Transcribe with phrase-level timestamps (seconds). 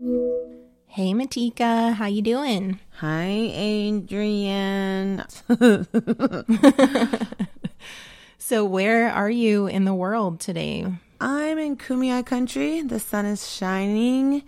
[0.00, 2.78] Hey Matika, how you doing?
[2.98, 5.24] Hi, Adrienne.
[8.38, 10.86] so, where are you in the world today?
[11.20, 12.82] I'm in Kumeyaay country.
[12.82, 14.44] The sun is shining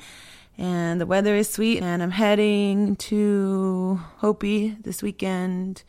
[0.57, 1.83] and the weather is sweet.
[1.83, 5.83] And I'm heading to Hopi this weekend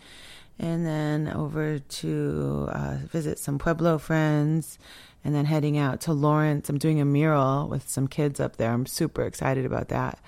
[0.57, 4.79] and then over to uh, visit some Pueblo friends
[5.23, 6.69] and then heading out to Lawrence.
[6.69, 8.71] I'm doing a mural with some kids up there.
[8.71, 10.19] I'm super excited about that.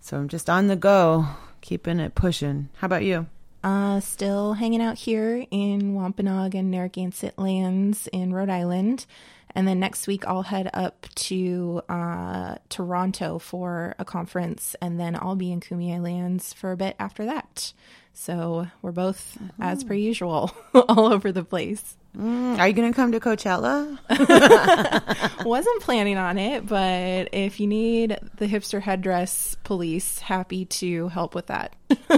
[0.00, 1.26] So I'm just on the go,
[1.60, 2.68] keeping it pushing.
[2.76, 3.26] How about you?
[3.62, 9.04] Uh, still hanging out here in Wampanoag and Narragansett lands in Rhode Island.
[9.54, 15.16] And then next week, I'll head up to uh, Toronto for a conference, and then
[15.16, 17.72] I'll be in Kumeyaay Lands for a bit after that.
[18.12, 21.96] So we're both, as per usual, all over the place.
[22.18, 23.96] Mm, are you going to come to Coachella?
[25.44, 31.36] Wasn't planning on it, but if you need the hipster headdress police, happy to help
[31.36, 31.76] with that.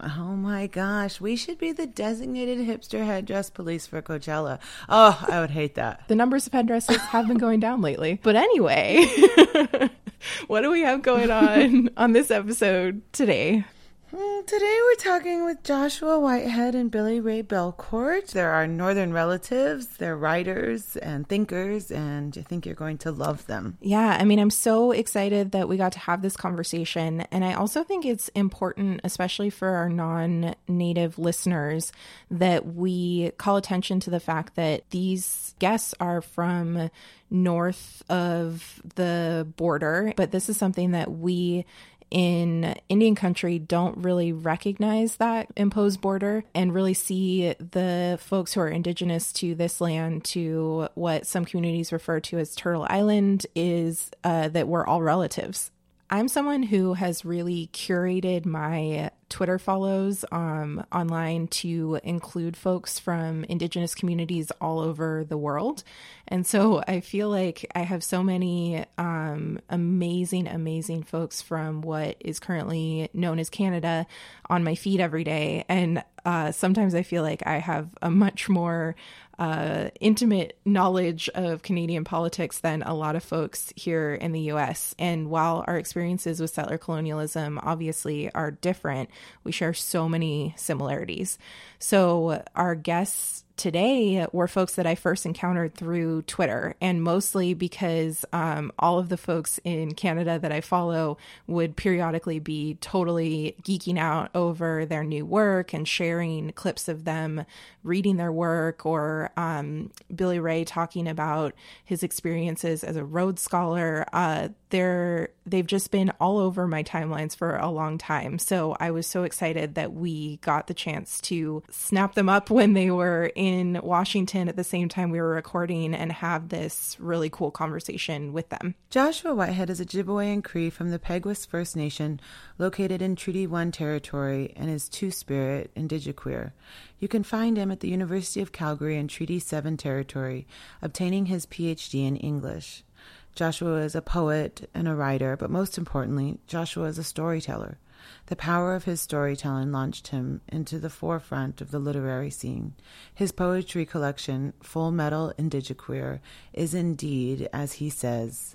[0.00, 4.58] oh my gosh, we should be the designated hipster headdress police for Coachella.
[4.88, 6.08] Oh, I would hate that.
[6.08, 8.20] The numbers of headdresses have been going down lately.
[8.22, 9.04] But anyway,
[10.46, 13.64] what do we have going on on this episode today?
[14.12, 18.32] Today we're talking with Joshua Whitehead and Billy Ray Belcourt.
[18.32, 19.86] They're our northern relatives.
[19.86, 23.78] They're writers and thinkers, and I think you're going to love them.
[23.80, 27.22] Yeah, I mean, I'm so excited that we got to have this conversation.
[27.30, 31.90] And I also think it's important, especially for our non native listeners,
[32.30, 36.90] that we call attention to the fact that these guests are from
[37.30, 41.64] north of the border, but this is something that we
[42.12, 48.60] in Indian country don't really recognize that imposed border and really see the folks who
[48.60, 54.10] are indigenous to this land, to what some communities refer to as Turtle Island, is
[54.24, 55.70] uh, that we're all relatives.
[56.12, 63.44] I'm someone who has really curated my Twitter follows um, online to include folks from
[63.44, 65.82] Indigenous communities all over the world.
[66.28, 72.18] And so I feel like I have so many um, amazing, amazing folks from what
[72.20, 74.06] is currently known as Canada
[74.50, 75.64] on my feed every day.
[75.66, 78.96] And uh, sometimes I feel like I have a much more
[79.38, 84.94] uh, intimate knowledge of Canadian politics than a lot of folks here in the US.
[84.98, 89.10] And while our experiences with settler colonialism obviously are different,
[89.44, 91.38] we share so many similarities.
[91.78, 98.24] So, our guests today were folks that I first encountered through Twitter, and mostly because
[98.32, 103.98] um, all of the folks in Canada that I follow would periodically be totally geeking
[103.98, 107.44] out over their new work and sharing clips of them
[107.84, 114.04] reading their work, or um, Billy Ray talking about his experiences as a Rhodes Scholar.
[114.12, 118.38] Uh, they're they've just been all over my timelines for a long time.
[118.38, 122.74] So I was so excited that we got the chance to snap them up when
[122.74, 127.30] they were in Washington at the same time we were recording and have this really
[127.30, 128.74] cool conversation with them.
[128.90, 132.20] Joshua Whitehead is a Chipewyan Cree from the Peguis First Nation
[132.58, 136.52] located in Treaty 1 territory and is Two Spirit Indigiqueer.
[136.98, 140.46] You can find him at the University of Calgary in Treaty 7 territory,
[140.80, 142.84] obtaining his PhD in English.
[143.34, 147.78] Joshua is a poet and a writer, but most importantly, Joshua is a storyteller.
[148.26, 152.74] The power of his storytelling launched him into the forefront of the literary scene.
[153.14, 156.20] His poetry collection, Full Metal Indigiqueer,
[156.52, 158.54] is indeed, as he says,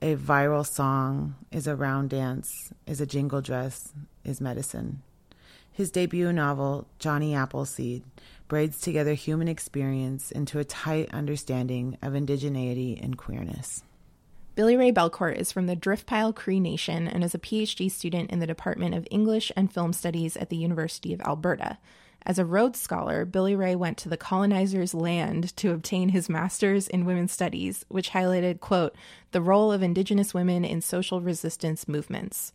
[0.00, 3.92] a viral song, is a round dance, is a jingle dress,
[4.24, 5.02] is medicine.
[5.70, 8.04] His debut novel, Johnny Appleseed,
[8.48, 13.82] braids together human experience into a tight understanding of indigeneity and queerness.
[14.58, 18.40] Billy Ray Belcourt is from the Driftpile Cree Nation and is a PhD student in
[18.40, 21.78] the Department of English and Film Studies at the University of Alberta.
[22.26, 26.88] As a Rhodes Scholar, Billy Ray went to the colonizer's land to obtain his master's
[26.88, 28.96] in women's studies, which highlighted, quote,
[29.30, 32.52] the role of Indigenous women in social resistance movements.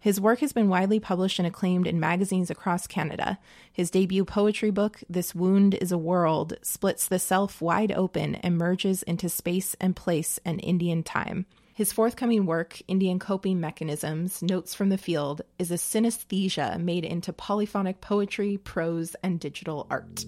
[0.00, 3.38] His work has been widely published and acclaimed in magazines across Canada.
[3.72, 8.56] His debut poetry book, This Wound is a World, splits the self wide open and
[8.56, 11.46] merges into space and place and Indian time.
[11.74, 17.32] His forthcoming work, Indian Coping Mechanisms Notes from the Field, is a synesthesia made into
[17.32, 20.24] polyphonic poetry, prose, and digital art.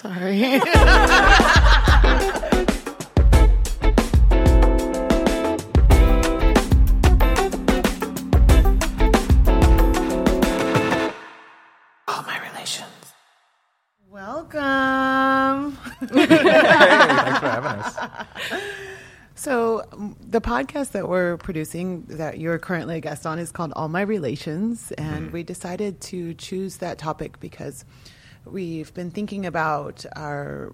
[0.00, 0.60] Sorry.
[12.08, 12.88] All my relations.
[14.10, 15.78] Welcome.
[16.00, 17.96] hey, thanks for having us.
[19.36, 23.72] So, um, the podcast that we're producing, that you're currently a guest on, is called
[23.74, 24.92] All My Relations.
[24.98, 25.32] And Mm-hmm.
[25.32, 27.84] we decided to choose that topic because
[28.44, 30.72] we've been thinking about our,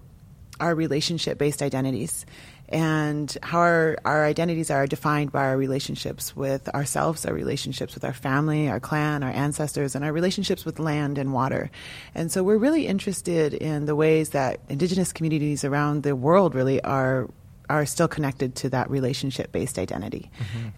[0.59, 2.25] our relationship based identities
[2.69, 8.03] and how our, our identities are defined by our relationships with ourselves, our relationships with
[8.03, 11.71] our family, our clan, our ancestors, and our relationships with land and water.
[12.13, 16.81] And so we're really interested in the ways that indigenous communities around the world really
[16.83, 17.29] are
[17.69, 20.29] are still connected to that relationship based identity.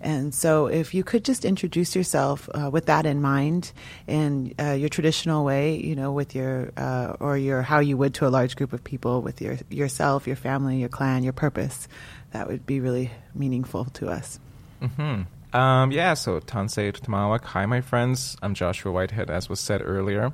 [0.02, 3.72] And so, if you could just introduce yourself uh, with that in mind
[4.08, 8.14] in uh, your traditional way, you know, with your, uh, or your, how you would
[8.16, 11.88] to a large group of people, with your, yourself, your family, your clan, your purpose,
[12.32, 14.40] that would be really meaningful to us.
[14.82, 15.56] Mm-hmm.
[15.56, 17.44] Um, yeah, so Tansei Tamawak.
[17.44, 18.38] Hi, my friends.
[18.42, 20.32] I'm Joshua Whitehead, as was said earlier.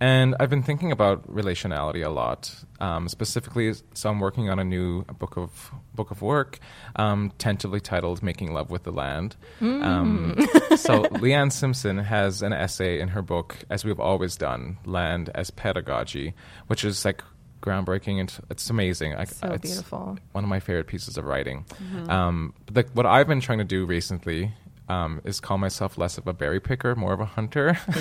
[0.00, 2.54] And I've been thinking about relationality a lot.
[2.80, 6.58] Um, specifically, so I'm working on a new book of book of work,
[6.96, 10.36] um, tentatively titled "Making Love with the Land." Um,
[10.76, 15.50] so Leanne Simpson has an essay in her book, as we've always done, "Land as
[15.50, 16.32] Pedagogy,"
[16.68, 17.22] which is like
[17.60, 19.14] groundbreaking and it's amazing.
[19.14, 20.16] I, So it's beautiful.
[20.32, 21.66] One of my favorite pieces of writing.
[22.08, 24.54] Um, the, what I've been trying to do recently
[24.90, 27.78] um, is call myself less of a berry picker, more of a hunter.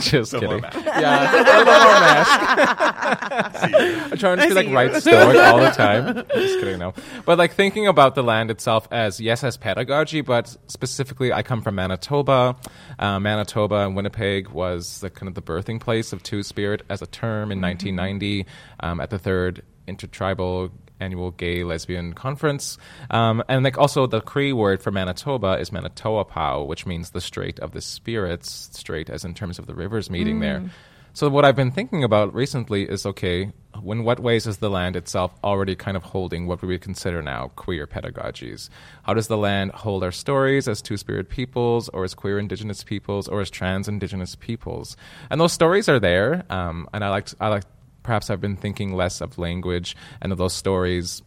[0.00, 0.60] Just So kidding.
[0.60, 0.76] mask.
[0.84, 2.40] Yeah, a little more mask.
[4.12, 6.14] I'm trying to be like right stoic all the time.
[6.34, 6.94] Just kidding, no.
[7.24, 11.62] But like thinking about the land itself as yes, as pedagogy, but specifically, I come
[11.62, 12.56] from Manitoba.
[12.98, 17.02] Uh, Manitoba and Winnipeg was the kind of the birthing place of Two Spirit as
[17.02, 18.46] a term in 1990
[18.80, 22.78] um, at the third intertribal annual gay lesbian conference.
[23.10, 27.58] Um, and like also the cree word for manitoba is manitoapau which means the strait
[27.60, 30.70] of the spirits strait as in terms of the rivers meeting there.
[31.12, 33.52] So what i've been thinking about recently is okay
[33.84, 37.22] in what ways is the land itself already kind of holding what we would consider
[37.22, 38.68] now queer pedagogies?
[39.02, 42.82] How does the land hold our stories as two spirit peoples or as queer indigenous
[42.82, 44.96] peoples or as trans indigenous peoples?
[45.30, 47.64] And those stories are there um, and i like i like
[48.08, 51.20] perhaps I've been thinking less of language and of those stories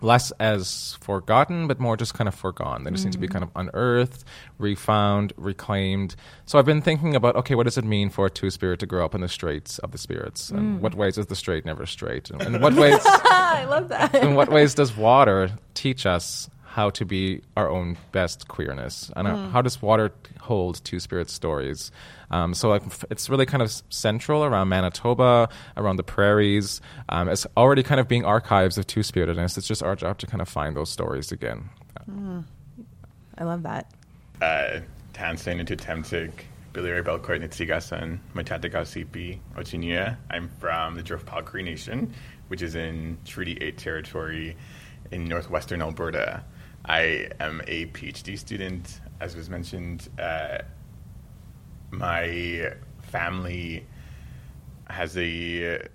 [0.00, 2.82] less as forgotten, but more just kind of forgone.
[2.82, 3.32] They just need to be mm.
[3.32, 4.24] kind of unearthed,
[4.58, 6.16] refound, reclaimed.
[6.44, 8.86] So I've been thinking about okay, what does it mean for a two spirit to
[8.86, 10.50] grow up in the straits of the spirits?
[10.50, 10.80] And mm.
[10.80, 12.30] what ways is the straight never straight?
[12.30, 14.12] And in what ways I love that.
[14.16, 19.10] in what ways does water teach us how to be our own best queerness?
[19.16, 21.90] And uh, how does water hold two spirit stories?
[22.30, 26.80] Um, so like, it's really kind of central around Manitoba, around the prairies.
[27.08, 29.56] Um, it's already kind of being archives of two spiritedness.
[29.56, 31.70] It's just our job to kind of find those stories again.
[33.38, 33.90] I love that.
[34.42, 34.80] Uh,
[35.14, 36.32] Tansen into Temtik,
[36.72, 40.16] Billy Belcourt, Nitsigasan, Matataga Sipi, Ochinia.
[40.30, 42.12] I'm from the Driftpile Cree Nation,
[42.48, 44.56] which is in Treaty 8 territory
[45.10, 46.44] in northwestern Alberta.
[46.88, 50.08] I am a PhD student, as was mentioned.
[50.18, 50.60] Uh,
[51.90, 53.84] my family
[54.88, 55.86] has a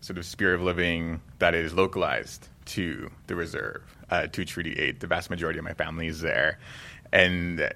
[0.00, 5.00] sort of spirit of living that is localized to the reserve, uh, to Treaty 8.
[5.00, 6.58] The vast majority of my family is there.
[7.12, 7.70] And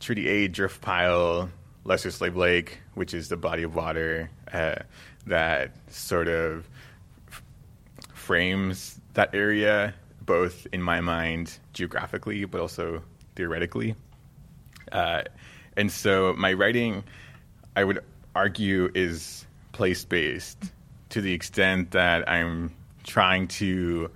[0.00, 1.48] Treaty 8, Drift Pile,
[1.84, 4.76] Lesser Slave Lake, which is the body of water uh,
[5.26, 6.68] that sort of
[7.28, 7.42] f-
[8.14, 13.02] frames that area, both in my mind geographically, but also
[13.36, 13.94] theoretically.
[14.92, 15.22] Uh,
[15.76, 17.04] and so my writing,
[17.76, 18.00] I would
[18.34, 20.72] argue, is place based
[21.10, 22.74] to the extent that I'm
[23.04, 24.10] trying to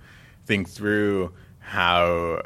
[0.45, 2.43] think through how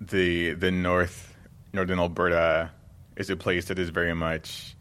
[0.00, 1.36] the the north
[1.72, 2.70] northern Alberta
[3.16, 4.74] is a place that is very much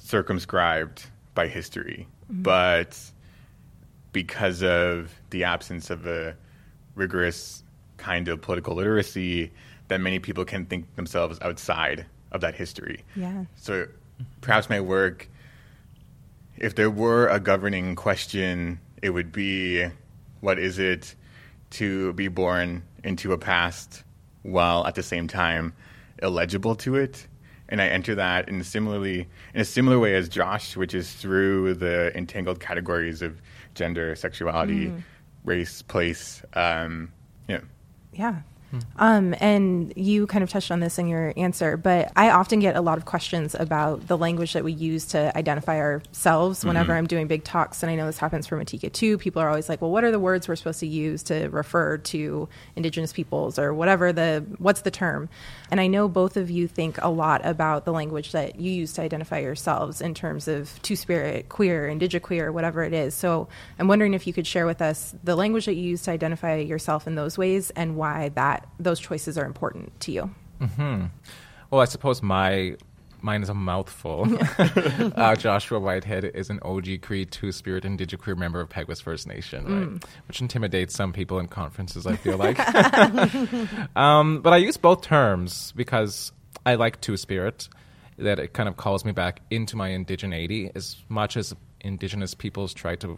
[0.00, 2.98] circumscribed by history, but
[4.12, 6.34] because of the absence of a
[6.94, 7.62] rigorous
[7.98, 9.52] kind of political literacy,
[9.88, 13.04] that many people can think themselves outside of that history.
[13.16, 13.44] Yeah.
[13.56, 13.86] So
[14.40, 15.28] perhaps my work,
[16.56, 19.86] if there were a governing question, it would be
[20.40, 21.14] what is it
[21.70, 24.04] to be born into a past
[24.42, 25.72] while at the same time
[26.22, 27.26] illegible to it?
[27.68, 31.74] And I enter that in similarly in a similar way as Josh, which is through
[31.74, 33.42] the entangled categories of
[33.74, 34.90] gender, sexuality,
[35.44, 36.42] race, place.
[36.54, 37.12] Um,
[38.12, 38.42] yeah.
[38.72, 38.80] Yeah.
[38.96, 42.76] Um, and you kind of touched on this in your answer, but I often get
[42.76, 47.06] a lot of questions about the language that we use to identify ourselves whenever I'm
[47.06, 47.82] doing big talks.
[47.82, 49.16] And I know this happens for Matika too.
[49.16, 51.96] People are always like, well, what are the words we're supposed to use to refer
[51.98, 55.28] to Indigenous peoples or whatever the, what's the term?
[55.70, 58.92] And I know both of you think a lot about the language that you use
[58.94, 63.14] to identify yourselves in terms of two spirit, queer, indigiqueer, whatever it is.
[63.14, 63.48] So
[63.78, 66.56] I'm wondering if you could share with us the language that you use to identify
[66.56, 70.30] yourself in those ways and why that those choices are important to you.
[71.70, 72.76] Well, I suppose my
[73.22, 74.26] mine is a mouthful.
[74.58, 79.64] uh, Joshua Whitehead is an OG Cree Two Spirit Indigiqueer member of Peguis First Nation,
[79.64, 80.04] right?
[80.28, 82.06] Which intimidates some people in conferences.
[82.06, 82.58] I feel like,
[83.96, 86.32] um, but I use both terms because
[86.64, 87.68] I like Two Spirit.
[88.16, 92.74] That it kind of calls me back into my indigeneity as much as Indigenous peoples
[92.74, 93.16] try to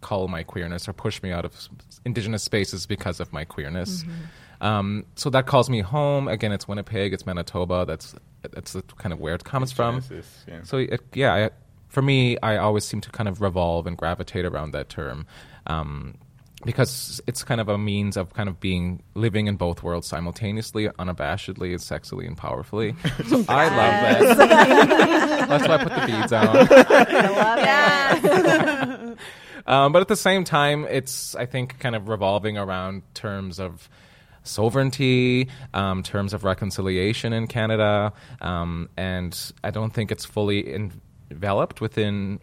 [0.00, 1.68] call my queerness or push me out of
[2.06, 4.04] Indigenous spaces because of my queerness.
[4.60, 6.28] Um, so that calls me home.
[6.28, 7.84] Again, it's Winnipeg, it's Manitoba.
[7.86, 10.00] That's that's kind of where it comes from.
[10.00, 10.62] Genesis, yeah.
[10.62, 11.50] So it, yeah, I,
[11.88, 15.26] for me, I always seem to kind of revolve and gravitate around that term.
[15.66, 16.16] Um,
[16.64, 20.88] because it's kind of a means of kind of being living in both worlds simultaneously,
[20.88, 22.96] unabashedly, and sexily and powerfully.
[23.28, 25.48] So I love that.
[25.48, 26.48] That's why I put the beads on.
[26.48, 29.14] I love yeah
[29.66, 33.88] um, but at the same time, it's I think kind of revolving around terms of
[34.48, 40.74] sovereignty, um, terms of reconciliation in Canada, um, and I don't think it's fully
[41.30, 42.40] enveloped within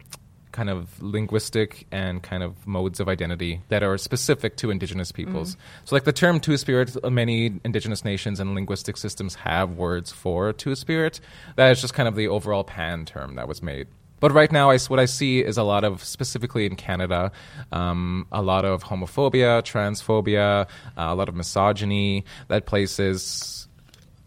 [0.56, 5.58] kind of linguistic and kind of modes of identity that are specific to Indigenous peoples.
[5.84, 10.54] So, like the term Two Spirit, many Indigenous nations and linguistic systems have words for
[10.54, 11.20] Two Spirit.
[11.58, 13.88] That is just kind of the overall pan term that was made.
[14.20, 17.32] But right now, I what I see is a lot of, specifically in Canada,
[17.72, 20.68] um, a lot of homophobia, transphobia, uh,
[20.98, 23.68] a lot of misogyny that places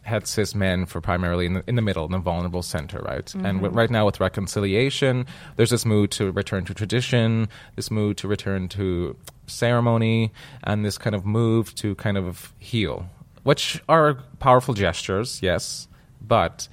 [0.09, 3.33] het cis men for primarily in the, in the middle, in the vulnerable center, right?
[3.35, 5.27] And w- right now, with reconciliation,
[5.57, 9.17] there's this mood to return to tradition, this mood to return to
[9.47, 10.33] ceremony,
[10.65, 13.09] and this kind of move to kind of heal,
[13.43, 15.89] which are powerful gestures, yes,
[16.21, 16.69] but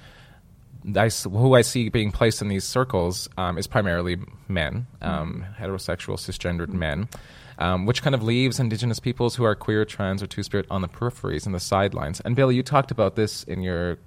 [0.94, 6.16] I who I see being placed in these circles um, is primarily men, um, heterosexual,
[6.16, 7.08] cisgendered men,
[7.58, 10.82] um, which kind of leaves Indigenous peoples who are queer, trans, or Two Spirit on
[10.82, 12.20] the peripheries and the sidelines.
[12.20, 13.98] And Bill, you talked about this in your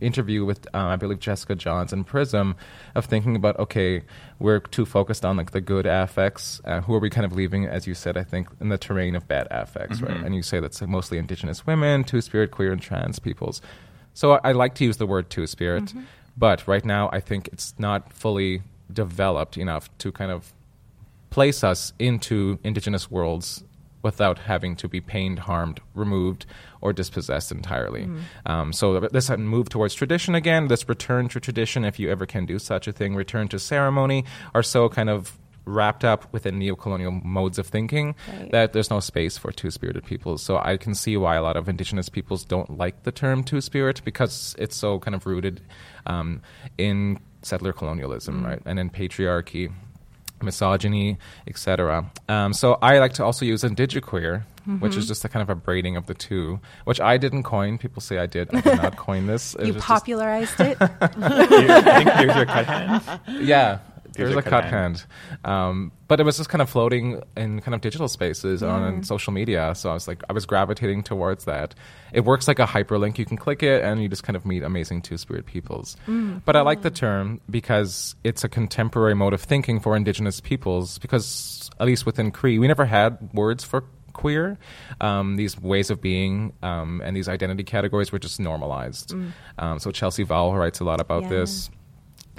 [0.00, 2.54] interview with, uh, I believe, Jessica Johns and Prism,
[2.94, 4.02] of thinking about okay,
[4.38, 6.60] we're too focused on like the good affects.
[6.64, 9.14] Uh, who are we kind of leaving, as you said, I think, in the terrain
[9.14, 10.16] of bad affects, right?
[10.24, 13.60] And you say that's like, mostly Indigenous women, Two Spirit, queer, and trans peoples.
[14.18, 15.94] So I, I like to use the word Two Spirit,
[16.36, 20.52] but right now I think it's not fully developed enough to kind of
[21.30, 23.62] place us into indigenous worlds
[24.02, 26.46] without having to be pained, harmed, removed,
[26.80, 28.08] or dispossessed entirely.
[28.44, 32.44] Um, so uh, move towards tradition again, this return to tradition, if you ever can
[32.44, 37.22] do such a thing, return to ceremony, are so kind of wrapped up within neocolonial
[37.24, 38.50] modes of thinking Right.
[38.52, 40.42] that there's no space for two-spirited peoples.
[40.42, 44.02] So I can see why a lot of indigenous peoples don't like the term two-spirit
[44.04, 45.60] because it's so kind of rooted
[46.06, 46.40] um,
[46.78, 49.70] in settler colonialism, right, and in patriarchy
[50.40, 52.10] misogyny, etc.
[52.28, 54.44] Um, so I like to also use indigiqueer,
[54.80, 57.78] which is just a kind of a braiding of the two, which I didn't coin.
[57.78, 58.54] People say I did.
[58.54, 59.54] I did not coin this.
[59.58, 60.76] It You was just- popularized it.
[60.80, 63.20] I think here's your cut hand.
[63.42, 63.78] yeah.
[64.18, 65.04] There's There's a a cut cut hand.
[65.44, 69.32] Um, but it was just kind of floating in kind of digital spaces on social
[69.32, 69.74] media.
[69.74, 71.74] So I was like, I was gravitating towards that.
[72.12, 73.18] It works like a hyperlink.
[73.18, 75.96] You can click it and you just kind of meet amazing two spirit peoples.
[76.44, 80.98] But I like the term because it's a contemporary mode of thinking for indigenous peoples
[80.98, 83.84] because, at least within Cree, we never had words for
[84.14, 84.58] queer.
[85.00, 89.14] Um, these ways of being um, and these identity categories were just normalized.
[89.58, 91.28] Um, so Chelsea Vowel writes a lot about Yeah.
[91.28, 91.70] this.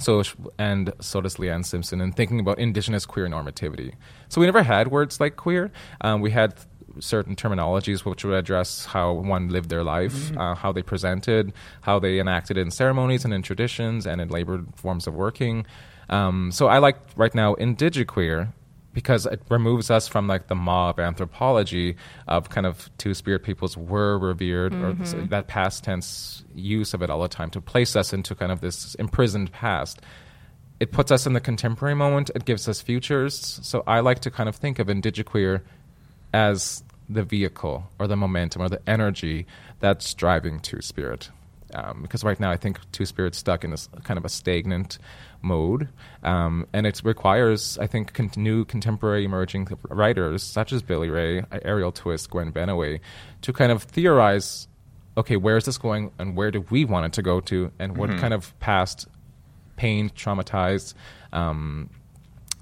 [0.02, 0.24] So
[0.58, 3.94] and so does Leanne Simpson in thinking about indigenous queer normativity.
[4.30, 5.72] So we never had words like queer.
[6.02, 6.56] Um, we had
[7.00, 12.00] certain terminologies which would address how one lived their life, uh, how they presented, how
[12.00, 15.66] they enacted in ceremonies and in traditions and in labor forms of working.
[16.10, 18.54] Um, so I like right now indigiqueer
[18.94, 21.96] because it removes us from like the mob anthropology
[22.28, 25.28] of kind of two spirit peoples were revered or s- mm-hmm.
[25.28, 28.62] that past tense use of it all the time to place us into kind of
[28.62, 30.02] this imprisoned past.
[30.80, 32.32] It puts us in the contemporary moment.
[32.34, 33.60] It gives us futures.
[33.62, 35.62] So i like to kind of think of indigiqueer
[36.34, 39.46] as the vehicle or the momentum or the energy
[39.80, 41.30] that's driving two spirit
[41.74, 44.98] Um, because right now I think Two Spirits stuck in this kind of a stagnant
[45.42, 45.88] mode,
[46.24, 51.42] um, and it requires I think con- new contemporary emerging writers such as Billy Ray,
[51.42, 53.00] Arielle Twist, Gwen Benaway,
[53.42, 54.68] to kind of theorize.
[55.18, 57.98] Okay, where is this going, and where do we want it to go to, and
[57.98, 58.20] what Mm-hmm.
[58.20, 59.08] kind of past
[59.76, 60.94] pain, traumatized,
[61.34, 61.90] um,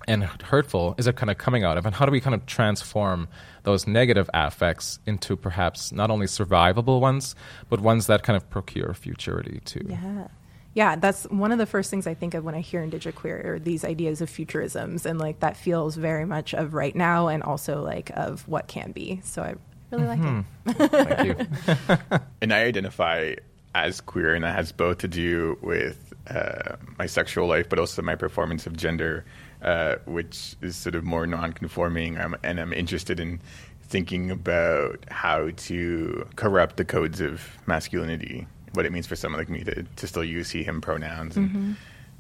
[0.08, 2.46] and hurtful is it kind of coming out of, and how do we kind of
[2.46, 3.28] transform
[3.64, 7.36] those negative affects into perhaps not only survivable ones,
[7.70, 9.86] but ones that kind of procure futurity too.
[9.88, 10.28] Yeah.
[10.74, 13.60] Yeah, that's one of the first things I think of when I hear indigiqueer are
[13.60, 17.82] these ideas of futurisms and like that feels very much of right now and also
[17.82, 19.20] like of what can be.
[19.24, 19.56] So I
[19.90, 20.88] really like it.
[20.90, 22.20] Thank you.
[22.42, 23.34] and I identify
[23.74, 28.02] as queer, and that has both to do with uh, my sexual life, but also
[28.02, 29.26] my performance of gender,
[29.62, 32.18] uh, which is sort of more non-conforming.
[32.18, 33.40] I'm, and I'm interested in
[33.82, 39.50] thinking about how to corrupt the codes of masculinity, what it means for someone like
[39.50, 41.78] me to, to still use he/him pronouns and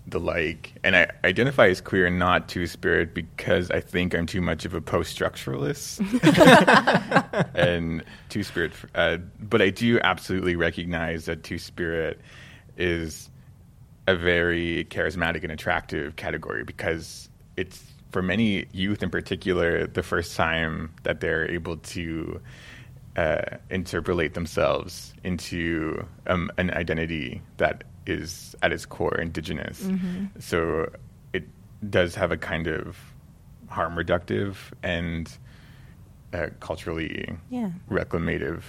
[0.07, 0.73] the like.
[0.83, 4.73] And I identify as queer and not two-spirit because I think I'm too much of
[4.73, 5.99] a post-structuralist
[7.53, 8.71] and Two Spirit.
[8.95, 12.21] Uh, but I do absolutely recognize that Two Spirit
[12.77, 13.29] is
[14.07, 17.26] a very charismatic and attractive category because
[17.57, 22.39] it's for many youth in particular the first time that they're able to
[23.17, 29.89] uh, interpolate themselves into um, an identity that is at its core indigenous.
[30.39, 30.89] So
[31.33, 31.43] it
[31.89, 32.97] does have a kind of
[33.67, 35.29] harm reductive and
[36.33, 37.71] uh, culturally Yeah.
[37.89, 38.61] reclamative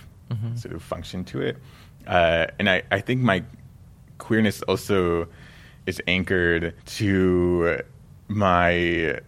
[0.57, 1.57] sort of function to it.
[2.07, 3.45] Uh, and I, I think my
[4.19, 5.27] queerness also
[5.87, 7.81] is anchored to
[8.29, 9.21] my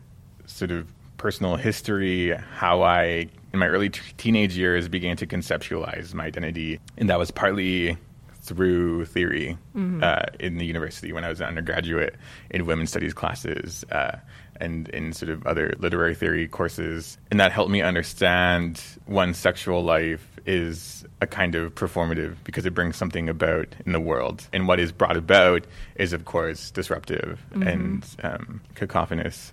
[0.47, 6.15] sort of personal history, how I, in my early t- teenage years, began to conceptualize
[6.15, 6.81] my identity.
[6.97, 7.97] And that was partly
[8.43, 9.59] through theory
[10.03, 12.17] uh, in the university when I was an undergraduate
[12.51, 14.17] in women's studies classes uh,
[14.61, 17.19] and in sort of other literary theory courses.
[17.31, 22.75] And that helped me understand one's sexual life is a kind of performative because it
[22.75, 24.47] brings something about in the world.
[24.53, 29.53] And what is brought about is, of course, disruptive and um, cacophonous.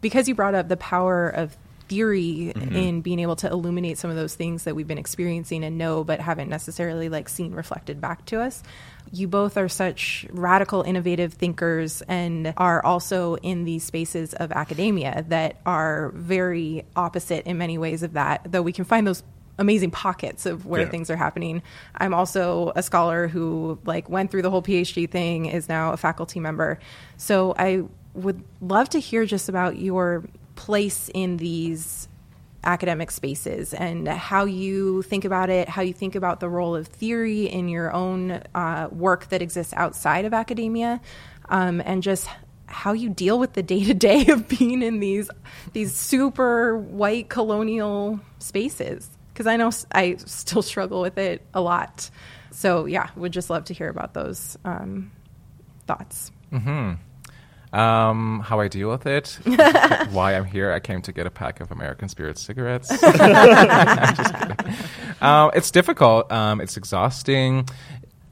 [0.00, 1.56] because you brought up the power of
[1.88, 5.76] theory in being able to illuminate some of those things that we've been experiencing and
[5.76, 8.62] know but haven't necessarily like seen reflected back to us
[9.12, 15.24] you both are such radical innovative thinkers and are also in these spaces of academia
[15.28, 19.22] that are very opposite in many ways of that though we can find those
[19.58, 20.88] amazing pockets of where Yeah.
[20.88, 21.62] things are happening
[21.94, 25.96] i'm also a scholar who like went through the whole phd thing is now a
[25.98, 26.78] faculty member
[27.18, 27.82] so i
[28.14, 30.24] would love to hear just about your
[30.56, 32.08] place in these
[32.64, 36.86] academic spaces and how you think about it, how you think about the role of
[36.86, 41.00] theory in your own uh, work that exists outside of academia,
[41.48, 42.28] um, and just
[42.66, 45.30] how you deal with the day to day of being in these
[45.72, 49.10] these super white colonial spaces.
[49.32, 52.10] Because I know I still struggle with it a lot.
[52.50, 55.10] So yeah, would just love to hear about those um,
[55.86, 56.30] thoughts.
[57.72, 59.38] Um, how I deal with it,
[60.10, 60.72] why I'm here.
[60.72, 62.92] I came to get a pack of American Spirit cigarettes.
[65.22, 66.30] Um, it's difficult.
[66.32, 67.68] Um, it's exhausting.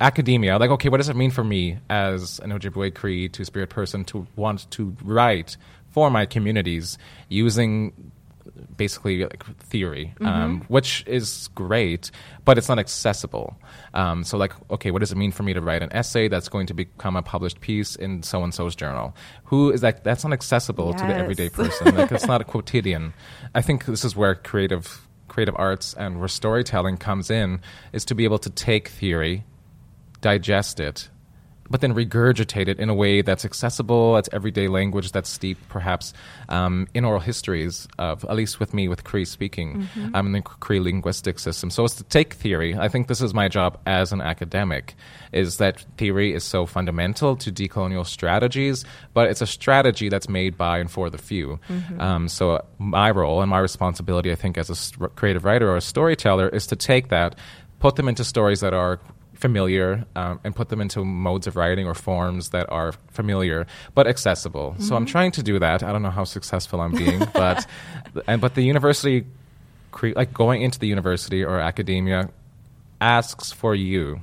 [0.00, 3.70] Academia, like, okay, what does it mean for me as an Ojibwe Cree Two Spirit
[3.70, 5.56] person to want to write
[5.90, 6.98] for my communities
[7.28, 8.10] using
[8.76, 12.10] basically like theory, um, which is great,
[12.44, 13.56] but it's not accessible.
[13.94, 16.48] Um, so, like, okay, what does it mean for me to write an essay that's
[16.48, 19.14] going to become a published piece in so and so's journal?
[19.44, 20.04] Who is that?
[20.04, 21.94] That's not accessible to the everyday person.
[21.96, 23.14] like, it's not a quotidian.
[23.54, 27.60] I think this is where creative creative arts and where storytelling comes in
[27.92, 29.44] is to be able to take theory
[30.20, 31.08] digest it,
[31.70, 36.12] but then regurgitate it in a way that's accessible, that's everyday language, that's steeped perhaps
[36.48, 40.42] um, in oral histories of, at least with me, with Cree speaking, um, in the
[40.42, 41.70] Cree linguistic system.
[41.70, 42.76] So it's to take theory.
[42.76, 44.96] I think this is my job as an academic,
[45.32, 50.58] is that theory is so fundamental to decolonial strategies, but it's a strategy that's made
[50.58, 51.60] by and for the few.
[52.00, 55.80] Um, so my role and my responsibility, I think, as a creative writer or a
[55.80, 57.36] storyteller, is to take that,
[57.78, 58.98] put them into stories that are
[59.40, 64.06] familiar um, and put them into modes of writing or forms that are familiar but
[64.06, 64.76] accessible.
[64.78, 65.82] So I'm trying to do that.
[65.82, 67.66] I don't know how successful I'm being, but
[68.26, 69.26] and but the university,
[69.90, 72.30] cre- like going into the university or academia,
[73.00, 74.20] asks for you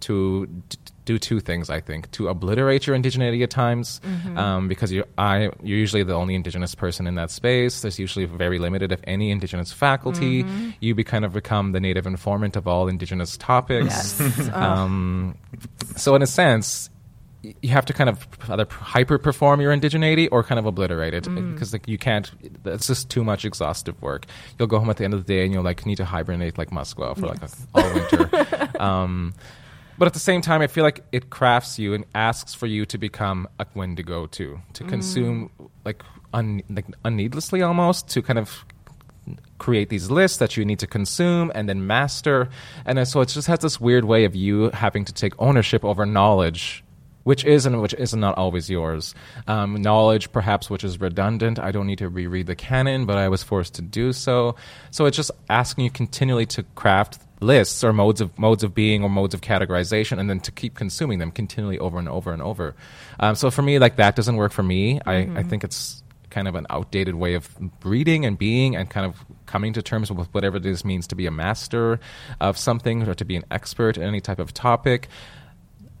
[0.00, 1.70] to d- do two things.
[1.70, 4.00] I think to obliterate your indigeneity at times,
[4.36, 7.82] um, because you I you're usually the only indigenous person in that space.
[7.82, 10.44] There's usually very limited, if any, indigenous faculty.
[10.80, 14.20] You be kind of become the native informant of all indigenous topics.
[14.20, 14.50] Yes.
[14.64, 15.36] Um,
[15.96, 16.88] so in a sense,
[17.60, 21.24] you have to kind of either hyper perform your indigeneity or kind of obliterate it
[21.52, 22.30] because like you can't.
[22.64, 24.26] It's just too much exhaustive work.
[24.58, 26.56] You'll go home at the end of the day and you'll like need to hibernate
[26.56, 28.70] like maskwa for like a, all winter.
[28.82, 29.34] um,
[29.98, 32.84] but at the same time, I feel like it crafts you and asks for you
[32.86, 35.50] to become a Wendigo too, to consume
[35.84, 36.02] like,
[36.32, 38.64] un, like unneedlessly almost to kind of
[39.58, 42.48] create these lists that you need to consume and then master.
[42.84, 46.04] And so it just has this weird way of you having to take ownership over
[46.04, 46.82] knowledge.
[47.22, 49.14] Which is and which is not always yours.
[49.46, 51.58] Um, knowledge, perhaps, which is redundant.
[51.58, 54.56] I don't need to reread the canon, but I was forced to do so.
[54.90, 59.02] So it's just asking you continually to craft lists or modes of modes of being
[59.02, 62.42] or modes of categorization, and then to keep consuming them continually over and over and
[62.42, 62.74] over.
[63.20, 65.00] Um, so for me, like that doesn't work for me.
[65.06, 66.02] I, I think it's
[66.34, 67.48] kind of an outdated way of
[67.84, 71.26] reading and being and kind of coming to terms with whatever this means to be
[71.26, 72.00] a master
[72.40, 75.08] of something or to be an expert in any type of topic.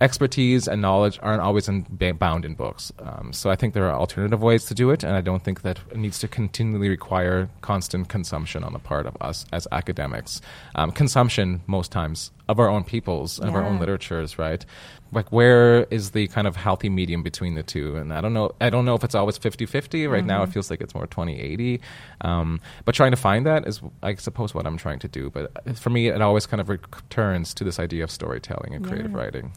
[0.04, 1.86] Expertise and knowledge aren't always in,
[2.18, 2.92] bound in books.
[2.98, 5.62] Um, so I think there are alternative ways to do it, and I don't think
[5.62, 10.42] that it needs to continually require constant consumption on the part of us as academics.
[10.74, 14.62] Um, consumption, most times, of our own peoples and of our own literatures, right?
[15.10, 17.96] Like where is the kind of healthy medium between the two?
[17.96, 20.10] And I don't know I don't know if it's always 50-50.
[20.10, 21.80] Right now it feels like it's more 20-80.
[22.20, 25.30] Um, but trying to find that is I suppose what I'm trying to do.
[25.30, 29.12] But for me it always kind of returns to this idea of storytelling and creative
[29.12, 29.16] Yeah.
[29.16, 29.52] writing.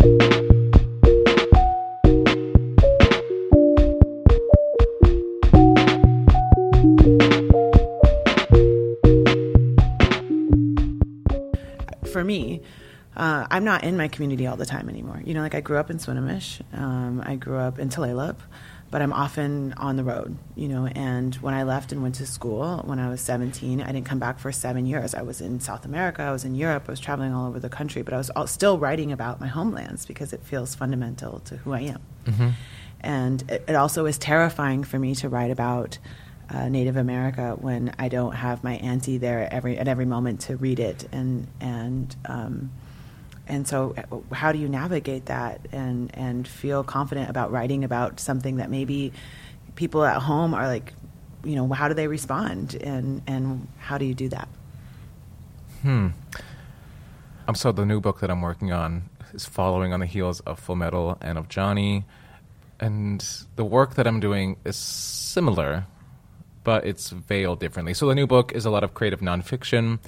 [0.00, 0.06] For
[12.24, 12.62] me,
[13.16, 15.22] uh, I'm not in my community all the time anymore.
[15.24, 18.36] You know, like I grew up in Swinomish, um, I grew up in Tulalip,
[18.90, 20.36] but I'm often on the road.
[20.56, 23.86] You know, and when I left and went to school when I was 17, I
[23.86, 25.14] didn't come back for seven years.
[25.14, 27.68] I was in South America, I was in Europe, I was traveling all over the
[27.68, 31.56] country, but I was all, still writing about my homelands because it feels fundamental to
[31.58, 32.02] who I am.
[33.00, 35.98] And it, it also is terrifying for me to write about
[36.50, 40.56] uh, Native America when I don't have my auntie there every at every moment to
[40.56, 42.72] read it, and and um,
[43.50, 48.20] and so uh, how do you navigate that and and feel confident about writing about
[48.20, 49.12] something that maybe
[49.74, 50.94] people at home are like,
[51.44, 54.48] you know, how do they respond, and and how do you do that?
[55.82, 56.08] Hmm.
[57.48, 60.60] Um, so the new book that I'm working on is following on the heels of
[60.60, 62.04] Full Metal and of Johnny,
[62.78, 63.24] and
[63.56, 65.86] the work that I'm doing is similar,
[66.64, 67.94] but it's veiled differently.
[67.94, 69.98] So the new book is a lot of creative nonfiction,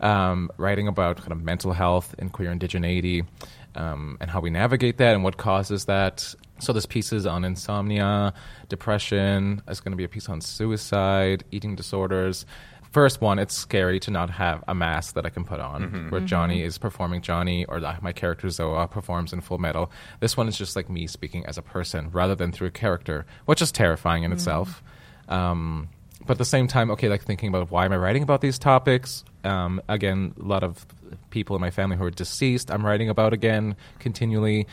[0.00, 3.26] um, writing about kind of mental health and queer indigeneity,
[3.74, 6.34] um, and how we navigate that and what causes that.
[6.60, 8.32] So there's pieces on insomnia,
[8.68, 9.62] depression.
[9.66, 12.46] There's going to be a piece on suicide, eating disorders.
[12.90, 16.22] First one, it's scary to not have a mask that I can put on, where
[16.22, 19.92] Johnny is performing Johnny, or the, my character Zoa performs in Full Metal.
[20.20, 23.26] This one is just like me speaking as a person rather than through a character,
[23.44, 24.82] which is terrifying in itself.
[25.28, 25.88] Um,
[26.26, 28.58] but at the same time, okay, like thinking about why am I writing about these
[28.58, 29.24] topics?
[29.44, 30.86] Um, again, a lot of
[31.30, 34.66] people in my family who are deceased, I'm writing about again continually.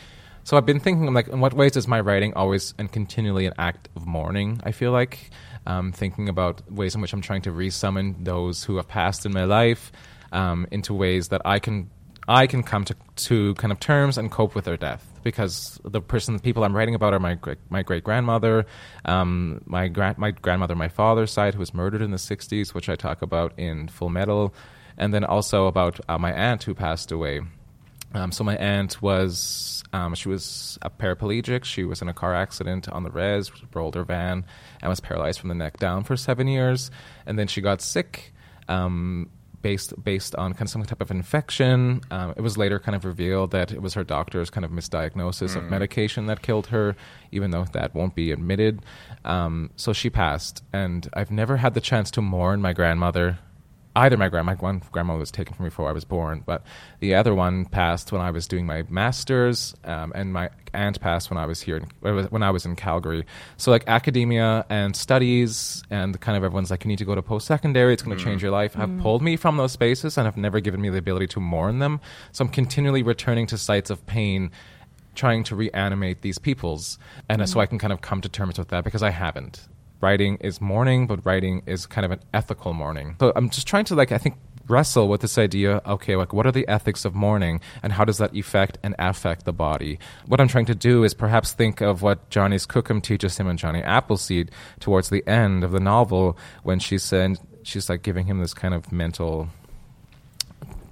[0.44, 3.46] So I've been thinking, I'm like, in what ways is my writing always and continually
[3.46, 4.60] an act of mourning?
[4.64, 5.30] I feel like
[5.66, 9.32] um, thinking about ways in which I'm trying to resummon those who have passed in
[9.32, 9.90] my life
[10.32, 11.90] um, into ways that I can
[12.28, 16.00] I can come to to kind of terms and cope with their death because the
[16.00, 17.36] person the people I'm writing about are my
[17.68, 18.64] my great grandmother,
[19.04, 22.88] um, my grand my grandmother my father's side who was murdered in the '60s, which
[22.88, 24.54] I talk about in Full Metal,
[24.96, 27.40] and then also about uh, my aunt who passed away.
[28.14, 31.64] Um, so my aunt was um, she was a paraplegic.
[31.64, 34.46] She was in a car accident on the res, rolled her van,
[34.80, 36.92] and was paralyzed from the neck down for seven years.
[37.26, 38.32] And then she got sick,
[38.68, 39.28] um,
[39.66, 42.00] based based on kind of some type of infection.
[42.12, 45.56] Um, it was later kind of revealed that it was her doctor's kind of misdiagnosis
[45.56, 46.94] of medication that killed her,
[47.32, 48.82] even though that won't be admitted.
[49.24, 53.38] Um, so she passed, and I've never had the chance to mourn my grandmother
[53.96, 56.62] either my grandma, one grandma was taken from me before I was born, but
[57.00, 61.30] the other one passed when I was doing my master's, um, and my aunt passed
[61.30, 61.84] when I was here, in,
[62.26, 63.24] when I was in Calgary.
[63.56, 67.22] So like academia and studies, and kind of everyone's like, you need to go to
[67.22, 67.94] post secondary.
[67.94, 68.74] It's going to change your life.
[68.74, 71.78] Have pulled me from those spaces and have never given me the ability to mourn
[71.78, 72.00] them.
[72.32, 74.50] So I'm continually returning to sites of pain.
[75.14, 78.58] Trying to reanimate these peoples, and uh, so I can kind of come to terms
[78.58, 79.66] with that because I haven't
[80.00, 83.16] writing is mourning, but writing is kind of an ethical mourning.
[83.20, 84.36] So I'm just trying to like I think
[84.68, 88.18] wrestle with this idea okay like what are the ethics of mourning and how does
[88.18, 92.02] that affect and affect the body what i'm trying to do is perhaps think of
[92.02, 96.78] what johnny's kokum teaches him and johnny appleseed towards the end of the novel when
[96.78, 99.48] she said she's like giving him this kind of mental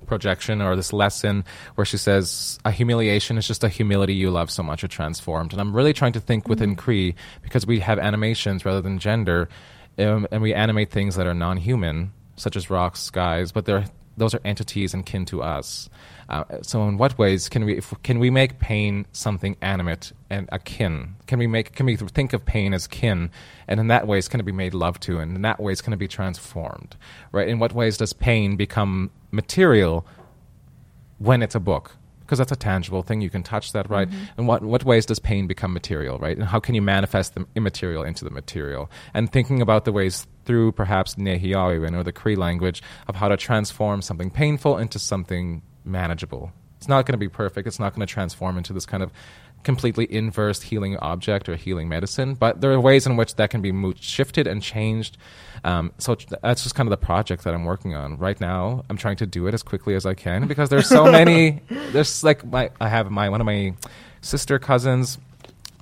[0.05, 4.51] projection or this lesson where she says a humiliation is just a humility you love
[4.51, 5.53] so much or transformed.
[5.53, 6.81] And i'm really trying to think within mm-hmm.
[6.81, 9.49] cree because we have animations rather than gender
[9.99, 13.85] um, and we animate things that are non-human such as rocks skies but they're
[14.17, 15.89] those are entities and kin to us.
[16.29, 20.49] Uh, so in what ways can we if, can we make pain something animate and
[20.53, 21.17] akin?
[21.27, 23.31] Can we make can we think of pain as kin?
[23.69, 25.19] And in that ways can it be made love to?
[25.19, 26.97] And in that ways can it be transformed?
[27.33, 27.49] Right?
[27.49, 30.07] In what ways does pain become material
[31.19, 34.09] when it's a book because that's a tangible thing you can touch that right?
[34.09, 34.25] Mm-hmm.
[34.39, 36.37] and what what ways does pain become material right?
[36.37, 38.91] And how can you manifest the immaterial into the material?
[39.13, 43.37] And thinking about the ways through perhaps Nehiyawen or the Cree language of how to
[43.37, 46.53] transform something painful into something manageable.
[46.79, 49.13] It's not going to be perfect it's not going to transform into this kind of
[49.65, 53.63] completely inverse healing object or healing medicine, but there are ways in which that can
[53.63, 55.17] be moved, shifted and changed.
[55.65, 58.85] Um, so that's just kind of the project that I'm working on right now.
[58.89, 61.63] I'm trying to do it as quickly as I can because there's so many.
[61.69, 63.75] There's like my I have my one of my
[64.21, 65.19] sister cousins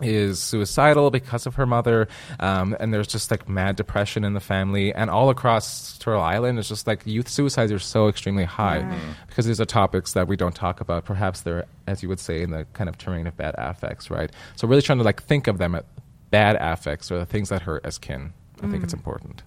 [0.03, 2.09] is suicidal because of her mother,
[2.41, 6.59] um, and there's just like mad depression in the family, and all across Turtle Island,
[6.59, 8.99] it's just like youth suicides are so extremely high yeah.
[9.27, 11.05] because these are topics that we don't talk about.
[11.05, 14.31] Perhaps they're, as you would say, in the kind of terrain of bad affects, right?
[14.57, 15.85] So really trying to like think of them as
[16.31, 18.33] bad affects or the things that hurt as kin.
[18.61, 18.71] I mm.
[18.71, 18.99] think it's mm.
[18.99, 19.43] important.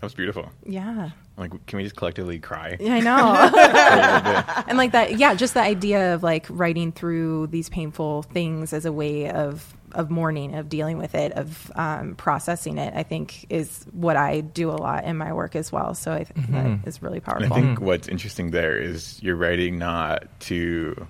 [0.00, 0.50] That was beautiful.
[0.64, 1.10] Yeah.
[1.36, 2.78] Like, can we just collectively cry?
[2.80, 4.64] Yeah, I know.
[4.68, 8.86] and like that, yeah, just the idea of like writing through these painful things as
[8.86, 12.94] a way of of mourning, of dealing with it, of um, processing it.
[12.96, 15.94] I think is what I do a lot in my work as well.
[15.94, 16.80] So I think mm-hmm.
[16.80, 17.44] that is really powerful.
[17.44, 21.06] And I think what's interesting there is you're writing not to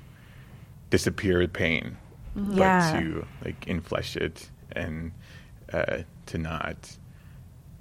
[0.91, 1.97] disappear with pain,
[2.37, 2.59] mm-hmm.
[2.59, 2.93] yeah.
[2.93, 5.13] but to like inflesh it and
[5.73, 6.97] uh, to not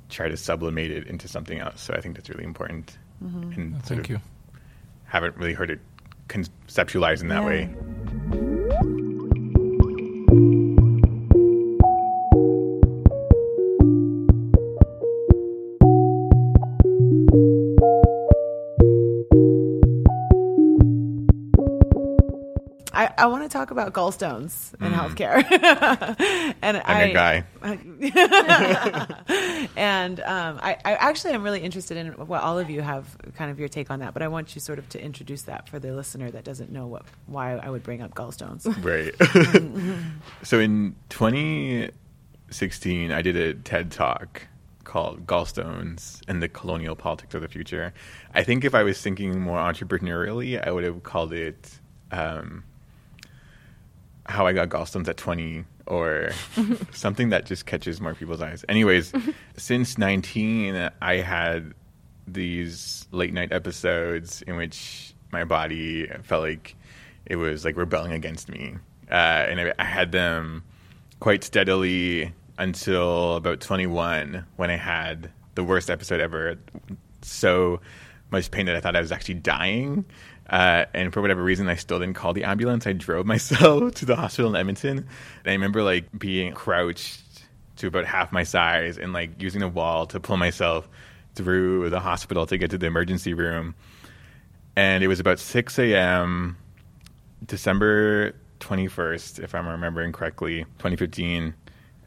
[0.10, 1.82] try to sublimate it into something else.
[1.82, 2.98] So I think that's really important.
[3.24, 3.60] Mm-hmm.
[3.60, 4.19] And oh, thank you.
[5.06, 5.80] Haven't really heard it
[6.28, 7.48] conceptualized in that yeah.
[7.48, 7.69] way.
[23.19, 24.95] I want to talk about gallstones in mm.
[24.95, 25.43] healthcare.
[26.62, 27.43] and I'm I, guy.
[29.75, 33.51] and um, I, I actually am really interested in what all of you have kind
[33.51, 34.13] of your take on that.
[34.13, 36.88] But I want you sort of to introduce that for the listener that doesn't know
[36.88, 38.65] what why I would bring up gallstones.
[38.89, 39.13] Right.
[40.43, 44.47] so in 2016, I did a TED talk
[44.84, 47.93] called Gallstones and the Colonial Politics of the Future.
[48.34, 51.79] I think if I was thinking more entrepreneurially, I would have called it
[52.12, 52.63] um,
[54.30, 56.30] how I got gallstones at 20 or
[56.92, 58.63] something that just catches more people's eyes.
[58.70, 59.12] Anyways,
[59.58, 61.74] since 19, I had
[62.28, 66.76] these late night episodes in which my body felt like
[67.26, 68.76] it was like rebelling against me.
[69.10, 69.13] Uh,
[69.50, 70.63] and I, I had them
[71.20, 76.56] quite steadily until about 21 when I had the worst episode ever.
[77.24, 77.82] So
[78.32, 80.06] much pain that I thought I was actually dying.
[80.50, 82.88] Uh, and for whatever reason, I still didn't call the ambulance.
[82.88, 84.98] I drove myself to the hospital in Edmonton.
[84.98, 85.08] And
[85.46, 87.22] I remember like being crouched
[87.78, 90.90] to about half my size and like using a wall to pull myself
[91.36, 93.76] through the hospital to get to the emergency room.
[94.76, 96.58] And it was about 6 a.m.,
[97.46, 101.54] December 21st, if I'm remembering correctly, 2015.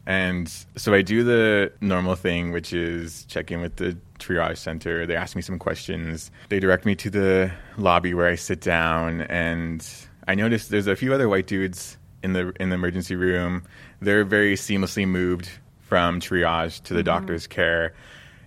[0.05, 5.05] And so I do the normal thing, which is check in with the triage center.
[5.05, 6.29] They ask me some questions.
[6.49, 9.87] They direct me to the lobby where I sit down, and
[10.27, 13.63] I notice there's a few other white dudes in the in the emergency room.
[14.01, 15.49] They're very seamlessly moved
[15.81, 17.05] from triage to the mm-hmm.
[17.05, 17.93] doctor's care.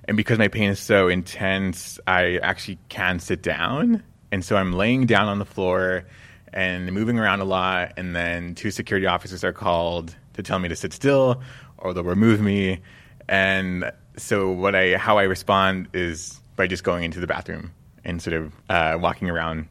[0.08, 4.02] And because my pain is so intense, I actually can sit down.
[4.30, 6.04] And so I'm laying down on the floor
[6.52, 7.92] and moving around a lot.
[7.96, 11.42] And then two security officers are called to tell me to sit still
[11.78, 12.80] or they'll remove me.
[13.28, 17.72] And so what I how I respond is by just going into the bathroom
[18.04, 19.68] and sort of uh, walking around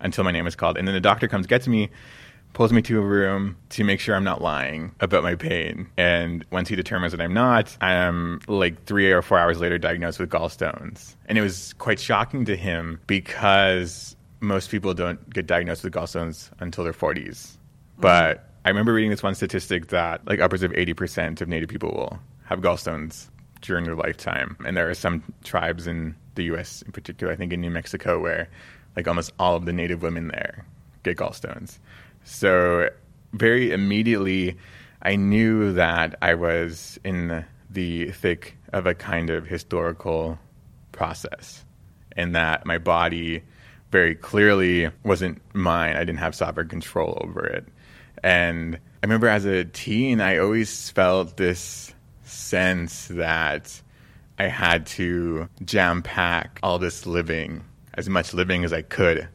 [0.00, 0.76] until my name is called.
[0.78, 1.90] And then the doctor comes, gets me,
[2.52, 5.88] pulls me to a room to make sure I'm not lying about my pain.
[5.96, 9.78] And once he determines that I'm not, I am like three or four hours later
[9.78, 11.16] diagnosed with gallstones.
[11.26, 16.50] And it was quite shocking to him because most people don't get diagnosed with gallstones
[16.60, 17.56] until their 40s.
[17.98, 21.90] But I remember reading this one statistic that like upwards of 80% of Native people
[21.90, 23.28] will have gallstones
[23.62, 24.56] during their lifetime.
[24.66, 26.82] And there are some tribes in the U.S.
[26.82, 27.32] in particular.
[27.32, 28.48] I think in New Mexico, where
[28.96, 30.66] like almost all of the native women there
[31.02, 31.78] get gallstones.
[32.24, 32.90] So
[33.32, 34.56] very immediately,
[35.02, 40.38] I knew that I was in the thick of a kind of historical
[40.92, 41.64] process,
[42.16, 43.42] and that my body
[43.90, 45.96] very clearly wasn't mine.
[45.96, 47.66] I didn't have sovereign control over it.
[48.22, 51.92] And I remember as a teen, I always felt this
[52.24, 53.80] sense that
[54.38, 59.28] I had to jam pack all this living, as much living as I could,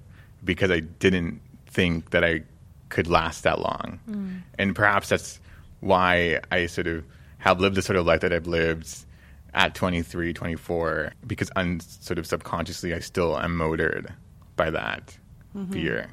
[0.43, 2.43] because I didn't think that I
[2.89, 3.99] could last that long.
[4.09, 4.41] Mm.
[4.57, 5.39] And perhaps that's
[5.79, 7.03] why I sort of
[7.37, 9.05] have lived the sort of life that I've lived
[9.53, 14.13] at 23, 24, because un- sort of subconsciously I still am motored
[14.55, 15.17] by that
[15.55, 15.71] mm-hmm.
[15.71, 16.09] fear.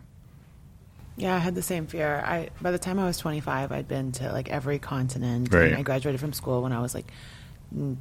[1.16, 2.22] Yeah, I had the same fear.
[2.26, 5.52] I by the time I was 25, I'd been to like every continent.
[5.52, 5.68] Right.
[5.68, 7.12] And I graduated from school when I was like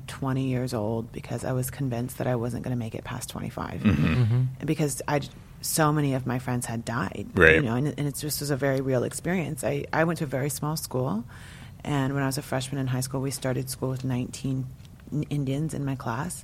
[0.08, 3.30] 20 years old because I was convinced that I wasn't going to make it past
[3.30, 3.82] 25.
[3.82, 4.24] Mm-hmm.
[4.24, 4.66] Mm-hmm.
[4.66, 5.22] Because I
[5.62, 7.56] so many of my friends had died, right.
[7.56, 9.64] you know, and, and it just was a very real experience.
[9.64, 11.24] I, I went to a very small school,
[11.84, 14.66] and when I was a freshman in high school, we started school with 19
[15.30, 16.44] Indians in my class,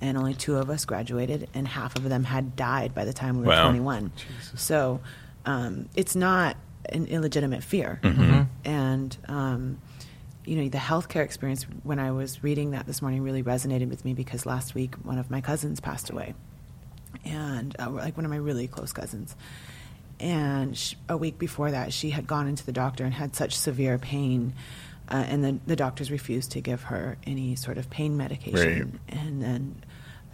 [0.00, 3.36] and only two of us graduated, and half of them had died by the time
[3.36, 3.64] we were wow.
[3.64, 4.12] 21.
[4.16, 4.62] Jesus.
[4.62, 5.00] So
[5.46, 6.56] um, it's not
[6.88, 8.00] an illegitimate fear.
[8.02, 8.42] Mm-hmm.
[8.64, 9.80] And, um,
[10.44, 14.04] you know, the healthcare experience, when I was reading that this morning, really resonated with
[14.04, 16.34] me because last week one of my cousins passed away.
[17.24, 19.34] And, uh, like, one of my really close cousins.
[20.20, 23.56] And she, a week before that, she had gone into the doctor and had such
[23.56, 24.52] severe pain.
[25.08, 29.00] Uh, and the, the doctors refused to give her any sort of pain medication.
[29.08, 29.18] Right.
[29.18, 29.84] And then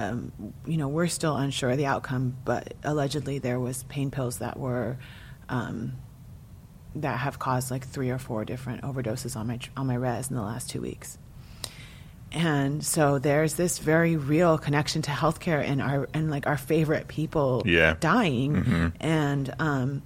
[0.00, 0.32] um,
[0.66, 4.58] you know, we're still unsure of the outcome, but allegedly there was pain pills that
[4.58, 4.96] were
[5.50, 5.92] um,
[6.94, 10.36] that have caused like three or four different overdoses on my on my res in
[10.36, 11.18] the last two weeks.
[12.32, 17.06] And so there's this very real connection to healthcare and our and like our favorite
[17.06, 17.96] people yeah.
[18.00, 18.88] dying, mm-hmm.
[19.00, 20.02] and um,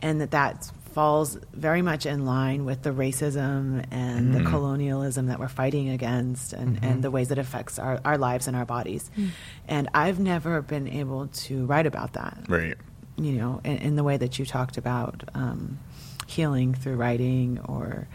[0.00, 4.42] and that that's falls very much in line with the racism and mm-hmm.
[4.42, 6.84] the colonialism that we're fighting against and, mm-hmm.
[6.84, 9.08] and the ways it affects our, our lives and our bodies.
[9.16, 9.28] Mm.
[9.68, 12.46] And I've never been able to write about that.
[12.48, 12.76] Right.
[13.16, 15.78] You know, in, in the way that you talked about um,
[16.26, 18.08] healing through writing or.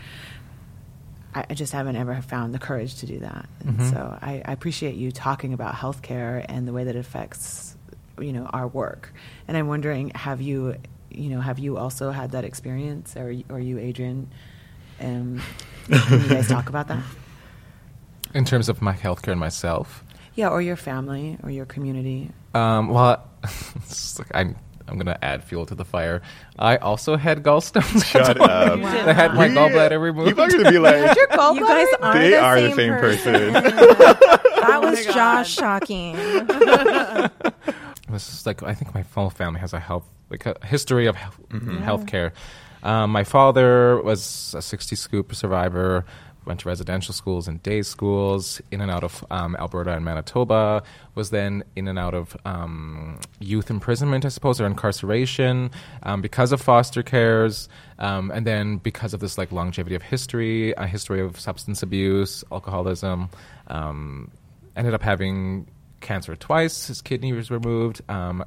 [1.33, 3.47] I, I just haven't ever found the courage to do that.
[3.61, 3.91] And mm-hmm.
[3.91, 7.77] so I, I appreciate you talking about healthcare and the way that it affects
[8.19, 9.13] you know our work.
[9.47, 10.75] And I'm wondering, have you
[11.13, 14.29] you know, have you also had that experience, or or you, Adrienne?
[14.99, 15.41] Um,
[15.89, 17.03] can you guys talk about that?
[18.33, 20.03] In terms of my healthcare and myself.
[20.35, 22.31] Yeah, or your family or your community.
[22.55, 23.23] Um, well,
[24.17, 24.55] like I'm
[24.87, 26.21] I'm gonna add fuel to the fire.
[26.57, 28.05] I also had gallstones.
[28.11, 28.79] Shut up!
[28.79, 29.07] Wow.
[29.07, 30.29] I had my gallbladder removed.
[30.29, 33.33] People are gonna be like, you guys are they the are same the same person.
[33.33, 33.53] person.
[33.53, 36.15] that was oh Josh shocking.
[38.13, 41.15] This is like I think my full family has a health like a history of
[41.15, 41.83] mm-hmm.
[41.83, 42.31] healthcare.
[42.83, 46.05] Um, my father was a 60 scoop survivor,
[46.45, 50.83] went to residential schools and day schools, in and out of um, Alberta and Manitoba,
[51.15, 55.71] was then in and out of um, youth imprisonment, I suppose, or incarceration
[56.03, 60.73] um, because of foster cares, um, and then because of this like longevity of history,
[60.73, 63.29] a history of substance abuse, alcoholism,
[63.67, 64.29] um,
[64.75, 65.67] ended up having
[66.03, 66.87] cancer twice.
[66.87, 68.43] His kidney was removed, um,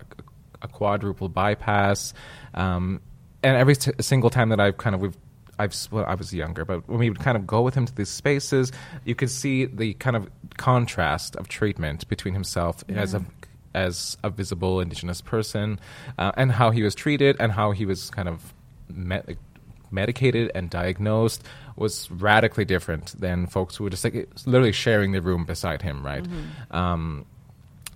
[0.62, 2.14] a quadruple bypass,
[2.54, 3.00] um,
[3.42, 5.16] and every t- single time that I've kind of we've
[5.58, 7.94] I've well, I was younger, but when we would kind of go with him to
[7.94, 8.72] these spaces,
[9.04, 12.96] you could see the kind of contrast of treatment between himself yeah.
[12.96, 13.24] as a
[13.74, 15.78] as a visible Indigenous person,
[16.18, 18.54] uh, and how he was treated, and how he was kind of
[19.90, 21.42] medicated and diagnosed
[21.76, 26.04] was radically different than folks who were just like literally sharing the room beside him,
[26.04, 26.24] right?
[26.24, 26.76] Mm-hmm.
[26.76, 27.26] Um,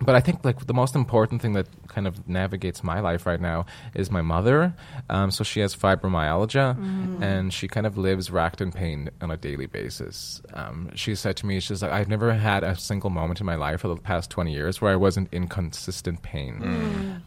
[0.01, 3.41] but I think like the most important thing that kind of navigates my life right
[3.41, 4.75] now is my mother.
[5.11, 7.23] Um, so she has fibromyalgia, mm.
[7.23, 10.41] and she kind of lives racked in pain on a daily basis.
[10.55, 13.57] Um, she said to me, "She's like, I've never had a single moment in my
[13.57, 17.23] life for the past twenty years where I wasn't in consistent pain." Mm.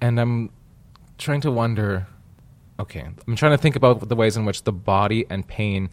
[0.00, 0.50] And I'm
[1.18, 2.06] trying to wonder.
[2.78, 5.88] Okay, I'm trying to think about the ways in which the body and pain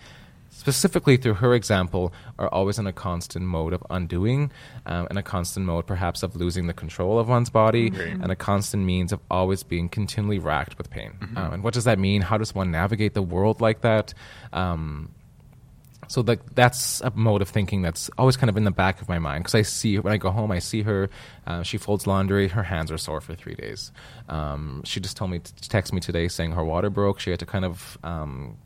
[0.54, 4.52] specifically through her example, are always in a constant mode of undoing,
[4.86, 8.22] um, and a constant mode perhaps of losing the control of one's body, mm-hmm.
[8.22, 11.14] and a constant means of always being continually racked with pain.
[11.20, 11.38] Mm-hmm.
[11.38, 12.22] Um, and what does that mean?
[12.22, 14.14] How does one navigate the world like that?
[14.54, 15.10] Um,
[16.08, 19.10] so like that's a mode of thinking that's always kind of in the back of
[19.10, 21.10] my mind because I see when I go home I see her
[21.48, 23.92] uh, she folds laundry her hands are sore for three days
[24.30, 27.40] um, she just told me to text me today saying her water broke she had
[27.40, 28.58] to kind of um,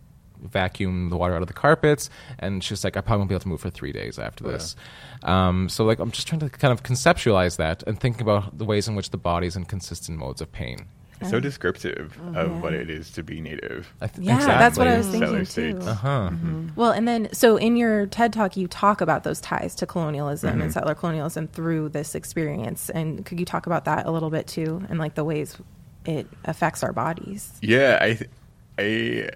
[0.42, 2.10] vacuum the water out of the carpets.
[2.40, 4.76] And she's like, I probably won't be able to move for three days after this.
[5.24, 8.66] Um, so like, I'm just trying to kind of conceptualize that and think about the
[8.66, 10.88] ways in which the body is in consistent modes of pain.
[11.22, 11.40] So uh-huh.
[11.40, 12.42] descriptive uh-huh.
[12.42, 13.92] of what it is to be native.
[14.02, 15.86] I th- Yeah, that's what I was Cellar thinking states.
[15.86, 15.92] too.
[15.92, 16.30] Huh.
[16.76, 20.50] Well, and then so in your TED talk, you talk about those ties to colonialism
[20.50, 20.70] and mm-hmm.
[20.70, 22.92] settler colonialism through this experience.
[22.92, 25.58] And could you talk about that a little bit too, and like the ways
[26.06, 27.52] it affects our bodies?
[27.64, 28.30] Yeah, I th-
[28.78, 29.30] I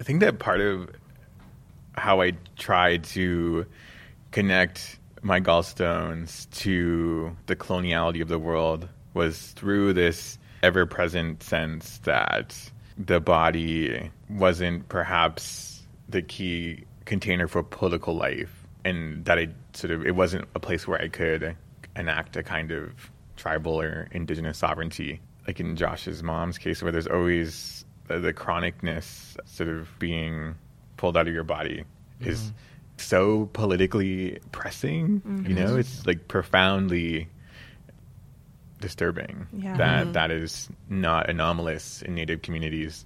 [0.00, 0.90] I think that part of
[1.94, 3.66] how I try to
[4.30, 12.54] connect my gallstones to the coloniality of the world was through this ever-present sense that
[12.98, 20.06] the body wasn't perhaps the key container for political life and that I sort of
[20.06, 21.56] it wasn't a place where I could
[21.96, 22.92] enact a kind of
[23.36, 25.20] tribal or indigenous sovereignty.
[25.46, 30.54] Like in Josh's mom's case where there's always the, the chronicness sort of being
[30.96, 31.84] pulled out of your body
[32.20, 32.56] is mm-hmm.
[32.96, 35.80] so politically pressing you know mm-hmm.
[35.80, 37.28] it's like profoundly
[38.80, 39.76] disturbing Yeah.
[39.76, 40.12] that mm-hmm.
[40.12, 43.04] that is not anomalous in native communities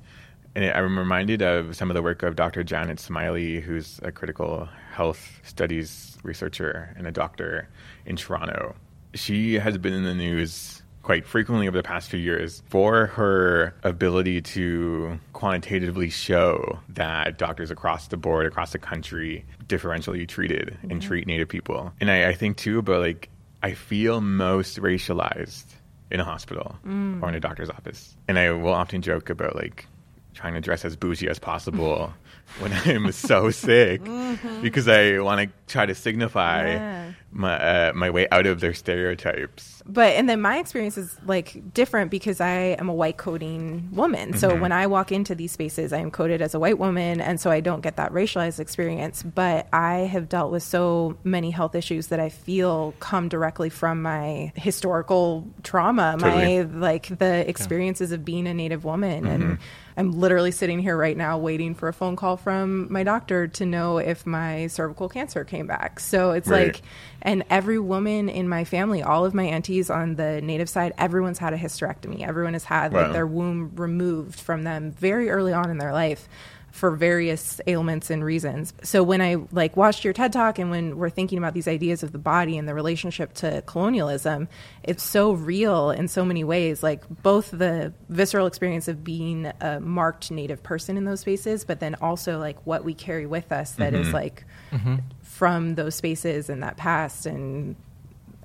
[0.55, 2.65] and I'm reminded of some of the work of Dr.
[2.65, 7.69] Janet Smylie, who's a critical health studies researcher and a doctor
[8.05, 8.75] in Toronto.
[9.15, 13.75] She has been in the news quite frequently over the past few years for her
[13.83, 20.93] ability to quantitatively show that doctors across the board, across the country, differentially treated and
[20.93, 21.01] mm-hmm.
[21.01, 21.93] treat Native people.
[22.01, 23.29] And I, I think too about like,
[23.63, 25.65] I feel most racialized
[26.11, 27.23] in a hospital mm.
[27.23, 28.17] or in a doctor's office.
[28.29, 29.87] And I will often joke about like,
[30.35, 32.13] trying to dress as bougie as possible
[32.61, 34.63] when I'm so sick mm-hmm.
[34.63, 37.13] because I want to try to signify Yeah.
[37.31, 39.80] my uh, my way out of their stereotypes.
[39.87, 44.37] But and then my experience is like different because I am a white coding woman.
[44.37, 44.61] So mm-hmm.
[44.61, 47.51] when I walk into these spaces, I am coded as a white woman, and so
[47.51, 49.23] I don't get that racialized experience.
[49.23, 54.03] But I have dealt with so many health issues that I feel come directly from
[54.03, 56.65] my historical trauma, Totally.
[56.65, 59.63] my like the experiences of being a Native woman, and mm-hmm.
[59.97, 63.67] I'm literally sitting here right now waiting for a phone call from my doctor to
[63.67, 66.01] know if my cervical cancer came back.
[66.01, 66.69] So it's Right.
[66.69, 66.83] like
[67.23, 71.39] and every woman in my family, all of my aunties on the native side, everyone's
[71.39, 72.27] had a hysterectomy.
[72.27, 76.29] Everyone has had like their womb removed from them very early on in their life
[76.73, 78.73] for various ailments and reasons.
[78.83, 82.03] So when I like watched your TED talk and when we're thinking about these ideas
[82.03, 84.49] of the body and the relationship to colonialism,
[84.83, 86.83] it's so real in so many ways.
[86.83, 91.81] Like both the visceral experience of being a marked native person in those spaces, but
[91.81, 94.15] then also like what we carry with us that is mm-hmm.
[94.15, 94.97] like mm-hmm.
[95.23, 97.77] from those spaces and that past and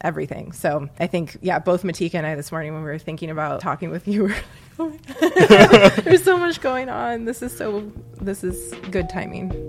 [0.05, 0.51] everything.
[0.51, 3.59] So I think, yeah, both Matika and I this morning when we were thinking about
[3.59, 4.43] talking with you, were like,
[4.79, 7.25] oh my God, there's so much going on.
[7.25, 7.91] This is so,
[8.21, 9.64] this is good timing.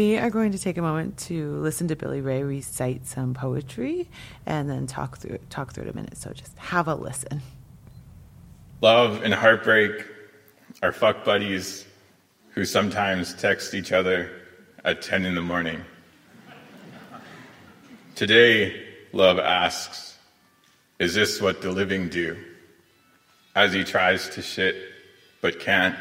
[0.00, 4.08] We are going to take a moment to listen to Billy Ray recite some poetry
[4.46, 6.16] and then talk through talk through it a minute.
[6.16, 7.42] So just have a listen.
[8.80, 10.06] Love and heartbreak
[10.82, 11.84] are fuck buddies
[12.52, 14.30] who sometimes text each other
[14.86, 15.84] at 10 in the morning.
[18.14, 18.82] Today,
[19.12, 20.16] love asks,
[20.98, 22.42] Is this what the living do?
[23.54, 24.76] As he tries to shit
[25.42, 25.96] but can't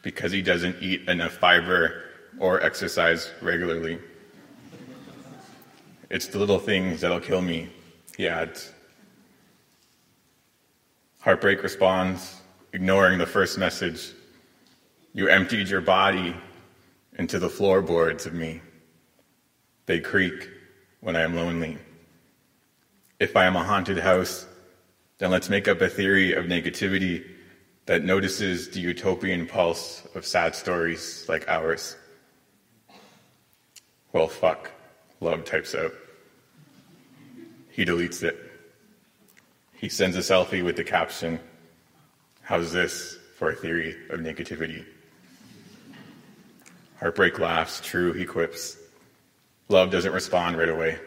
[0.00, 2.04] because he doesn't eat enough fiber
[2.40, 4.00] or exercise regularly.
[6.08, 7.68] It's the little things that'll kill me,
[8.16, 8.72] he adds.
[11.20, 12.40] Heartbreak responds,
[12.72, 14.12] ignoring the first message.
[15.12, 16.34] You emptied your body
[17.18, 18.62] into the floorboards of me.
[19.86, 20.48] They creak
[21.00, 21.78] when I am lonely.
[23.20, 24.46] If I am a haunted house,
[25.18, 27.24] then let's make up a theory of negativity
[27.84, 31.96] that notices the utopian pulse of sad stories like ours.
[34.12, 34.70] Well, fuck,
[35.20, 35.92] love types out.
[37.70, 38.36] He deletes it.
[39.74, 41.38] He sends a selfie with the caption,
[42.42, 44.84] How's this for a theory of negativity?
[46.98, 48.76] Heartbreak laughs, true, he quips.
[49.68, 50.98] Love doesn't respond right away.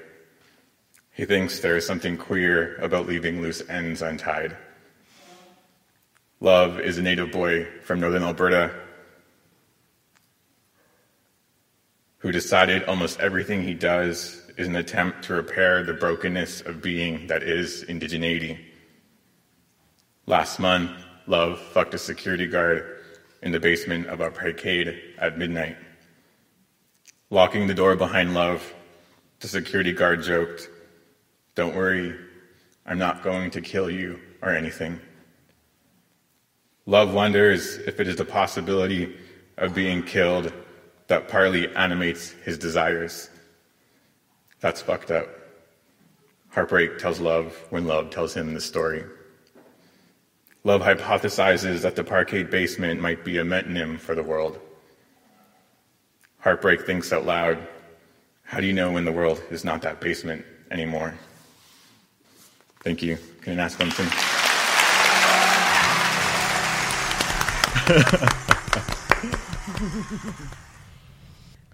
[1.11, 4.55] He thinks there is something queer about leaving loose ends untied.
[6.39, 8.73] Love is a native boy from northern Alberta
[12.23, 17.27] who decided almost everything he does is an attempt to repair the brokenness of being
[17.27, 18.57] that is indigeneity.
[20.25, 20.91] Last month,
[21.27, 23.03] Love fucked a security guard
[23.41, 25.75] in the basement of a parkade at midnight.
[27.29, 28.73] Locking the door behind Love,
[29.41, 30.69] the security guard joked,
[31.55, 32.15] Don't worry,
[32.85, 34.97] I'm not going to kill you or anything.
[36.85, 39.13] Love wonders if it is the possibility
[39.57, 40.53] of being killed
[41.07, 43.29] that partly animates his desires.
[44.59, 45.27] That's fucked up.
[46.49, 49.03] Heartbreak tells love when love tells him the story.
[50.63, 54.59] Love hypothesizes that the parkade basement might be a metonym for the world.
[56.39, 57.67] Heartbreak thinks out loud,
[58.43, 61.15] how do you know when the world is not that basement anymore?
[62.81, 63.17] Thank you.
[63.41, 64.07] Can I ask something?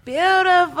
[0.04, 0.80] Beautiful.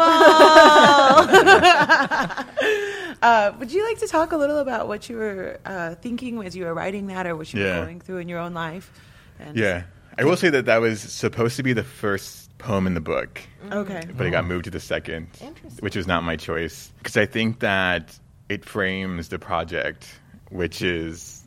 [3.22, 6.56] uh, would you like to talk a little about what you were uh, thinking as
[6.56, 7.80] you were writing that, or what you Yeah.
[7.80, 8.90] were going through in your own life?
[9.38, 9.82] And- Yeah.
[10.18, 13.40] I will say that that was supposed to be the first poem in the book,
[13.72, 14.02] Okay.
[14.16, 15.78] but it got moved to the second, Interesting.
[15.82, 16.90] which was not my choice.
[16.98, 18.18] Because I think that
[18.50, 20.06] it frames the project,
[20.50, 21.42] which is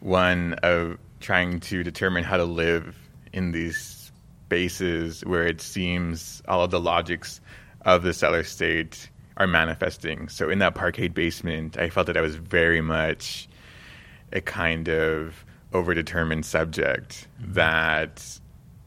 [0.00, 2.96] one of trying to determine how to live
[3.32, 3.76] in these
[4.52, 7.40] spaces where it seems all of the logics
[7.86, 10.28] of the settler state are manifesting.
[10.28, 13.48] So in that parkade basement, I felt that I was very much
[14.30, 17.54] a kind of overdetermined subject mm-hmm.
[17.54, 18.40] that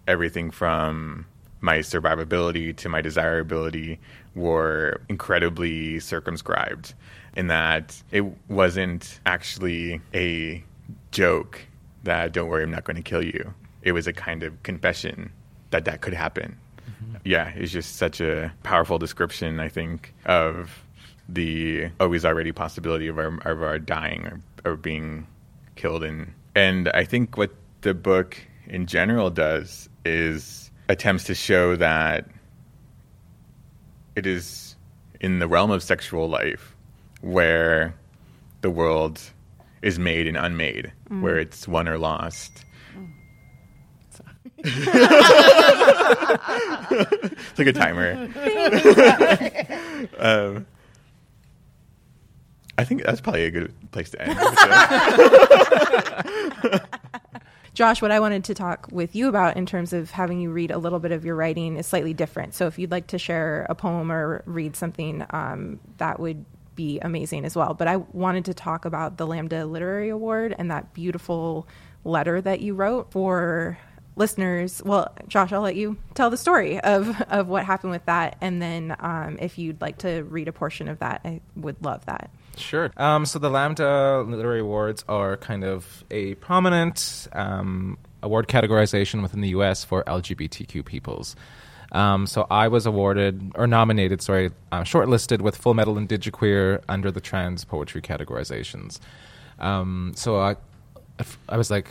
[0.08, 1.26] everything from
[1.62, 4.00] my survivability to my desirability
[4.36, 6.94] were incredibly circumscribed
[7.36, 10.64] in that it wasn't actually a
[11.10, 11.60] joke
[12.04, 13.52] that don't worry i'm not going to kill you
[13.82, 15.32] it was a kind of confession
[15.76, 16.58] that that could happen.
[16.80, 17.16] Mm-hmm.
[17.24, 20.86] Yeah it's just such a powerful description i think of
[21.28, 25.28] the always already possibility of our, of our dying or, or being
[25.76, 26.04] killed.
[26.04, 27.52] And and I think what
[27.82, 32.28] the book in general does is attempts to show that
[34.16, 34.76] it is
[35.20, 36.76] in the realm of sexual life
[37.22, 37.96] where
[38.62, 39.22] the world
[39.82, 41.22] is made and unmade, mm.
[41.22, 42.66] where it's won or lost.
[46.92, 48.14] It's like a timer.
[50.18, 50.66] um,
[52.78, 54.38] I think that's probably a good place to end.
[57.74, 60.72] Josh, what I wanted to talk with you about in terms of having you read
[60.72, 62.54] a little bit of your writing is slightly different.
[62.54, 66.46] So if you'd like to share a poem or read something, um, that would
[66.76, 67.74] be amazing as well.
[67.74, 71.68] But I wanted to talk about the Lambda Literary Award and that beautiful
[72.06, 73.78] letter that you wrote for
[74.16, 74.82] listeners.
[74.84, 78.38] Well, Josh, I'll let you tell the story of, of what happened with that.
[78.42, 82.06] And then um, if you'd like to read a portion of that, I would love
[82.06, 82.30] that.
[82.58, 82.92] Sure.
[82.98, 89.42] Um, so the Lambda Literary Awards are kind of a prominent um, award categorization within
[89.42, 89.84] the U.S.
[89.84, 91.36] for LGBTQ peoples.
[91.92, 97.12] Um, so I was awarded or nominated, sorry, uh, shortlisted with Full Metal Indigiqueer under
[97.12, 99.00] the trans poetry categorizations.
[99.60, 100.56] Um, so I,
[101.48, 101.88] I was like,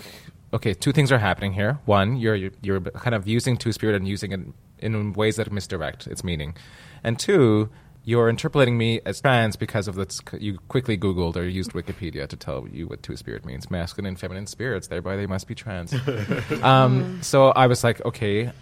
[0.55, 1.81] okay, two things are happening here.
[1.85, 4.41] One, you're you're, you're kind of using Two Spirit and using it
[4.79, 6.57] in ways that misdirect its meaning,
[7.03, 7.69] and two,
[8.05, 10.21] you're interpolating me as trans because of this.
[10.39, 14.19] You quickly Googled or used Wikipedia to tell you what Two Spirit means: masculine and
[14.19, 14.87] feminine spirits.
[14.87, 15.95] Thereby, they must be trans.
[16.63, 18.53] um, so I was like, okay,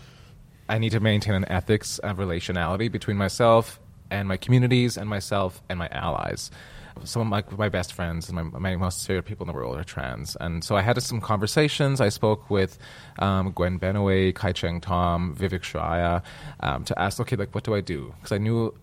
[0.69, 3.79] I need to maintain an ethics of relationality between myself
[4.11, 6.51] and my communities and myself and my allies.
[7.05, 9.77] Some of my, my best friends and my, my most favorite people in the world
[9.77, 10.37] are trans.
[10.41, 12.01] And so I had some conversations.
[12.01, 12.79] I spoke with
[13.19, 16.23] um, Gwen Benaway, Kai Cheng Thom, Vivek Shraya
[16.61, 18.15] um, to ask, okay, like, what do I do?
[18.19, 18.75] Because I knew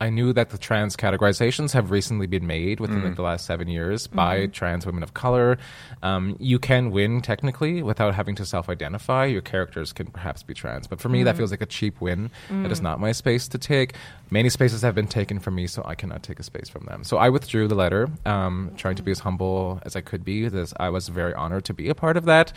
[0.00, 3.68] I knew that the trans categorizations have recently been made within like, the last seven
[3.68, 5.58] years by trans women of color.
[6.02, 9.26] Um, you can win technically without having to self-identify.
[9.26, 12.30] Your characters can perhaps be trans, but for me, that feels like a cheap win.
[12.48, 13.94] That is not my space to take.
[14.30, 17.02] Many spaces have been taken from me, so I cannot take a space from them.
[17.02, 20.48] So I withdrew the letter, um, trying to be as humble as I could be.
[20.48, 22.52] This, I was very honored to be a part of that,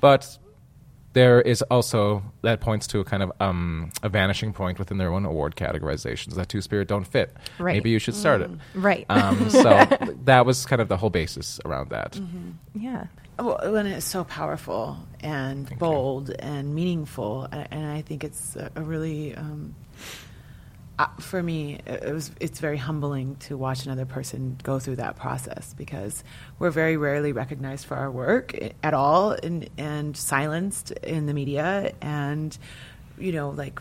[0.00, 0.38] but
[1.16, 5.10] there is also that points to a kind of um, a vanishing point within their
[5.10, 7.34] own award categorizations that two spirit don't fit.
[7.58, 7.72] Right.
[7.72, 8.50] Maybe you should start it.
[8.74, 9.06] Right.
[9.08, 9.86] Um, so
[10.24, 12.20] that was kind of the whole basis around that.
[12.74, 13.06] yeah.
[13.38, 15.76] Well, and it's so powerful and Thank you.
[15.86, 19.74] bold and meaningful, and I think it's a, a really, um,
[20.98, 22.30] uh, for me, it was.
[22.40, 26.24] It's very humbling to watch another person go through that process because
[26.58, 31.92] we're very rarely recognized for our work at all, and and silenced in the media,
[32.00, 32.56] and
[33.18, 33.78] you know, like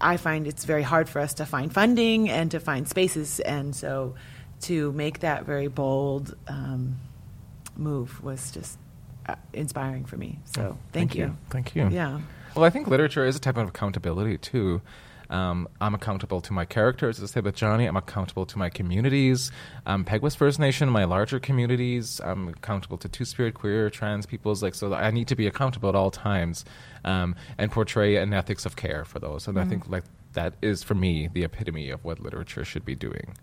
[0.00, 3.76] I- find it's very hard for us to find funding and to find spaces, and
[3.76, 4.14] so
[4.62, 6.96] to make that very bold um,
[7.76, 8.78] move was just
[9.28, 10.38] uh, inspiring for me.
[10.46, 11.36] So Oh, thank, you.
[11.50, 11.88] Thank you.
[11.90, 12.20] Yeah.
[12.54, 14.80] Well, I think literature is a type of accountability too.
[15.30, 17.86] Um, I'm accountable to my characters, as I say with Johnny.
[17.86, 19.50] I'm accountable to my communities.
[19.84, 22.20] Um, Peguis First Nation, my larger communities.
[22.22, 24.62] I'm accountable to Two Spirit, queer, trans peoples.
[24.62, 26.64] Like so, I need to be accountable at all times
[27.04, 29.48] um, and portray an ethics of care for those.
[29.48, 30.04] And I think like
[30.36, 33.34] that is for me the epitome of what literature should be doing.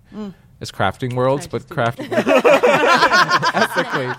[0.61, 2.09] It's crafting worlds, but crafting
[3.53, 4.13] ethically.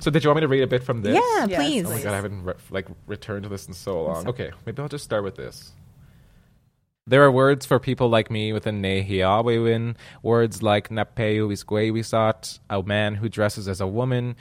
[0.00, 1.14] so, did you want me to read a bit from this?
[1.14, 1.86] Yeah, Yes, please.
[1.86, 4.28] Oh my god, I haven't re- like returned to this in so long.
[4.28, 5.72] Okay, maybe I'll just start with this.
[7.06, 13.14] There are words for people like me within Nehiawewin, words like Napeu Isquewisat, a man
[13.16, 14.36] who dresses as a woman,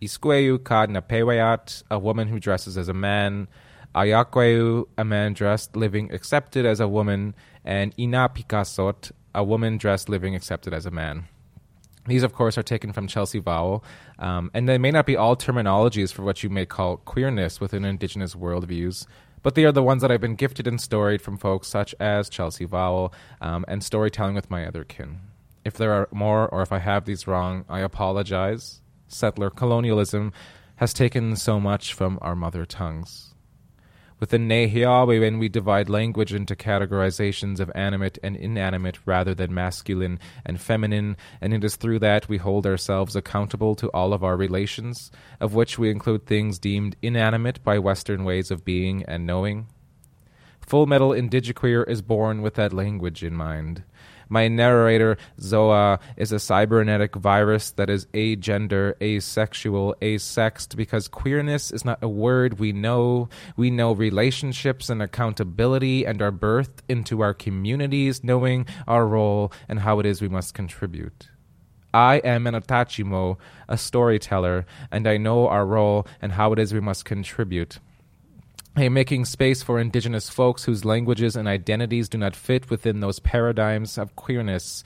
[0.00, 3.48] Isqueu Kad Napewayat, a woman who dresses as a man,
[3.94, 7.34] Ayakweu, a man dressed living accepted as a woman,
[7.64, 11.28] and Ina Pikasot, a woman dressed living accepted as a man.
[12.06, 13.82] These, of course, are taken from Chelsea Vowel,
[14.18, 17.84] um, and they may not be all terminologies for what you may call queerness within
[17.84, 19.06] Indigenous worldviews,
[19.42, 22.28] but they are the ones that I've been gifted and storied from folks such as
[22.28, 25.20] Chelsea Vowel um, and storytelling with my other kin.
[25.64, 28.82] If there are more, or if I have these wrong, I apologize.
[29.06, 30.32] Settler colonialism
[30.76, 33.33] has taken so much from our mother tongues.
[34.24, 40.58] Within Nehiawewin we divide language into categorizations of animate and inanimate rather than masculine and
[40.58, 45.10] feminine, and it is through that we hold ourselves accountable to all of our relations,
[45.40, 49.66] of which we include things deemed inanimate by Western ways of being and knowing.
[50.62, 53.84] Full Metal Indigiqueer is born with that language in mind.
[54.34, 61.84] My narrator, Zoa, is a cybernetic virus that is agender, asexual, asexed, because queerness is
[61.84, 63.28] not a word we know.
[63.56, 69.78] We know relationships and accountability and our birth into our communities, knowing our role and
[69.78, 71.28] how it is we must contribute.
[71.92, 76.74] I am an Atachimo, a storyteller, and I know our role and how it is
[76.74, 77.78] we must contribute.
[78.76, 83.20] Am making space for indigenous folks whose languages and identities do not fit within those
[83.20, 84.82] paradigms of queerness.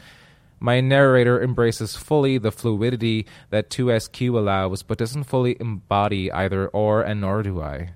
[0.61, 7.01] My narrator embraces fully the fluidity that 2SQ allows, but doesn't fully embody either or,
[7.01, 7.95] and nor do I.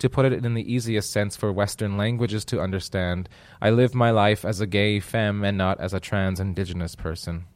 [0.00, 3.30] To put it in the easiest sense for Western languages to understand,
[3.62, 7.46] I live my life as a gay femme and not as a trans indigenous person.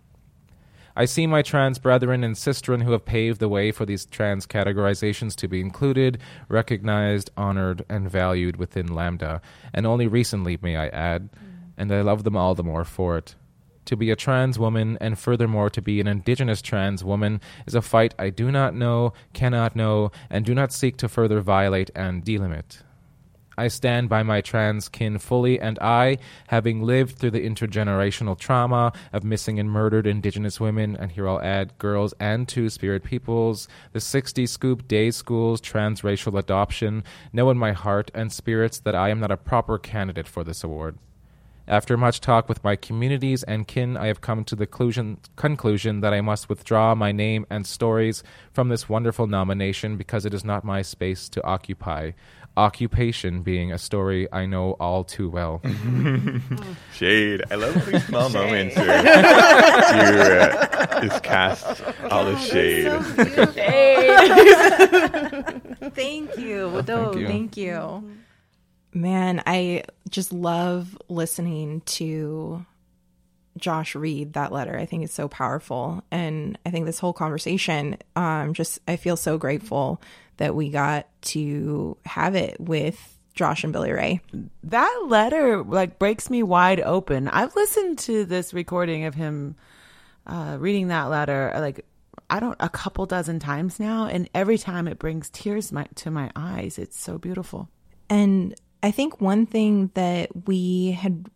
[0.98, 4.48] I see my trans brethren and sistren who have paved the way for these trans
[4.48, 6.18] categorizations to be included,
[6.48, 9.40] recognized, honored, and valued within Lambda,
[9.72, 11.70] and only recently, may I add, mm.
[11.76, 13.36] and I love them all the more for it.
[13.84, 17.80] To be a trans woman, and furthermore to be an indigenous trans woman, is a
[17.80, 22.24] fight I do not know, cannot know, and do not seek to further violate and
[22.24, 22.82] delimit.
[23.58, 28.92] I stand by my trans kin fully, and I, having lived through the intergenerational trauma
[29.12, 33.66] of missing and murdered Indigenous women, and here I'll add girls and Two Spirit peoples,
[33.92, 37.02] the 60 scoop day schools, transracial adoption,
[37.32, 40.62] know in my heart and spirits that I am not a proper candidate for this
[40.62, 40.96] award.
[41.68, 46.00] After much talk with my communities and kin, I have come to the conclusion, conclusion
[46.00, 48.22] that I must withdraw my name and stories
[48.54, 52.12] from this wonderful nomination because it is not my space to occupy.
[52.58, 55.62] Occupation being a story I know all too well.
[56.92, 57.44] Shade.
[57.52, 59.08] I love these small moments where you
[60.20, 61.80] uh, just cast
[62.10, 62.90] all the shade.
[65.94, 66.62] Thank you.
[66.64, 67.26] Oh, thank you.
[67.28, 68.10] Thank you.
[68.92, 72.66] Man, I just love listening to
[73.56, 74.76] Josh read that letter.
[74.76, 76.02] I think it's so powerful.
[76.10, 80.02] And I think this whole conversation, um, just I feel so grateful
[80.38, 84.20] that we got to have it with Josh and Billy Ray.
[84.64, 87.28] That letter like breaks me wide open.
[87.28, 89.54] I've listened to this recording of him
[90.26, 91.84] uh, reading that letter like
[92.30, 96.10] I don't a couple dozen times now, and every time it brings tears my, to
[96.10, 96.78] my eyes.
[96.78, 97.68] It's so beautiful.
[98.10, 101.30] And I think one thing that we had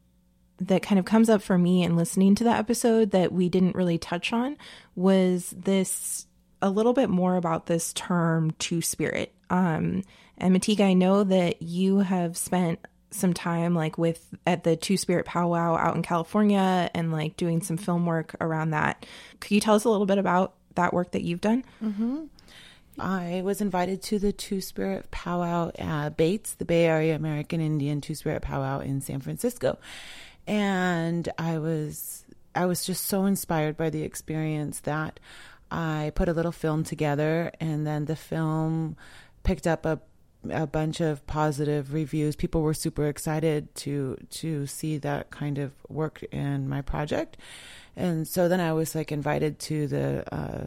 [0.59, 3.74] that kind of comes up for me in listening to the episode that we didn't
[3.74, 4.57] really touch on
[4.94, 6.26] was this
[6.62, 9.34] a little bit more about this term two spirit.
[9.50, 10.04] Um,
[10.38, 12.78] and Matika, I know that you have spent
[13.10, 17.60] some time like with at the two spirit powwow out in California and like doing
[17.60, 19.04] some film work around that.
[19.40, 21.64] Could you tell us a little bit about that work that you've done?
[22.98, 28.00] I was invited to the Two Spirit Powwow at BAAITS, the Bay Area American Indian
[28.00, 29.78] Two Spirit Powwow in San Francisco,
[30.46, 35.20] and I was I was just so inspired by the experience that
[35.72, 38.96] I put a little film together, and then the film
[39.42, 40.00] picked up a
[40.50, 42.34] a bunch of positive reviews.
[42.34, 47.36] People were super excited to to see that kind of work in my project,
[47.96, 50.34] and so then I was like invited to the.
[50.34, 50.66] Uh,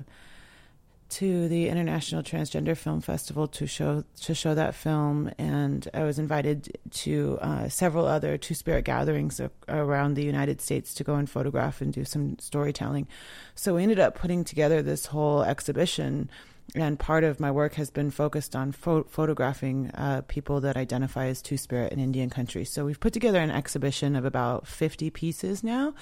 [1.16, 6.20] to the International Transgender Film Festival to show to show that film, and I was
[6.20, 9.40] invited to uh, several other Two Spirit gatherings
[9.70, 13.08] around the United States to go and photograph and do some storytelling.
[13.56, 16.30] So we ended up putting together this whole exhibition
[16.74, 21.28] and part of my work has been focused on pho- photographing uh, people that identify
[21.28, 22.66] as Two Spirit in Indian country.
[22.66, 25.94] So we've put together an exhibition of about 50 pieces now,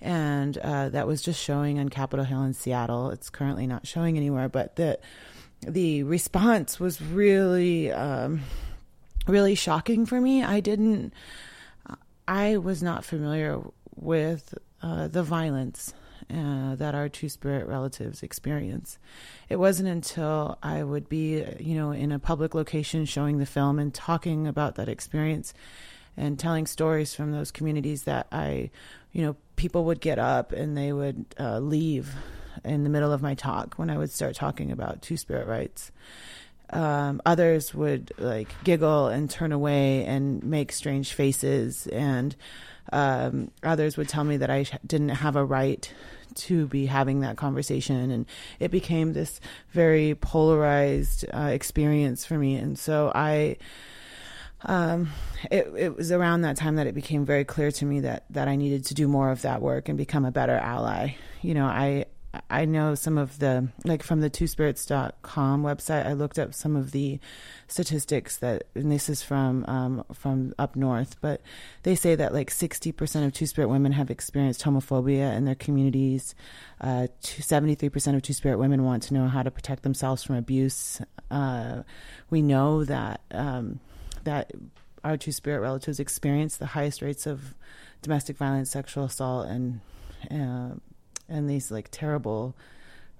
[0.00, 3.10] and uh, that was just showing on Capitol Hill in Seattle.
[3.10, 4.98] It's currently not showing anywhere, but the
[5.62, 8.40] the response was really um,
[9.26, 10.42] really shocking for me.
[10.42, 11.12] I didn't,
[12.26, 13.60] I was not familiar
[13.94, 15.92] with uh, the violence
[16.30, 18.98] uh, that our two spirit relatives experience.
[19.48, 23.78] It wasn't until I would be, you know, in a public location showing the film
[23.78, 25.52] and talking about that experience
[26.16, 28.70] and telling stories from those communities that I,
[29.12, 32.14] you know, people would get up and they would uh, leave
[32.64, 35.90] in the middle of my talk when I would start talking about two spirit rights.
[36.72, 42.36] Um, others would like giggle and turn away and make strange faces and
[42.92, 45.92] um, others would tell me that I didn't have a right
[46.36, 48.10] to be having that conversation.
[48.10, 48.26] And
[48.58, 52.56] it became this very polarized uh, experience for me.
[52.56, 53.56] And so I,
[54.62, 55.10] um,
[55.50, 58.48] it, it was around that time that it became very clear to me that, that
[58.48, 61.14] I needed to do more of that work and become a better ally.
[61.42, 62.06] You know, I,
[62.48, 66.92] I know some of the like from the twosspirits.com website I looked up some of
[66.92, 67.18] the
[67.66, 71.40] statistics that and this is from um, from up north but
[71.82, 76.34] they say that like 60% of two spirit women have experienced homophobia in their communities.
[76.80, 81.00] Uh, 73% of two spirit women want to know how to protect themselves from abuse.
[81.30, 81.82] Uh,
[82.30, 83.80] we know that um,
[84.24, 84.52] that
[85.02, 87.54] our two spirit relatives experience the highest rates of
[88.02, 89.80] domestic violence sexual assault and
[90.30, 90.74] uh,
[91.30, 92.54] and these like terrible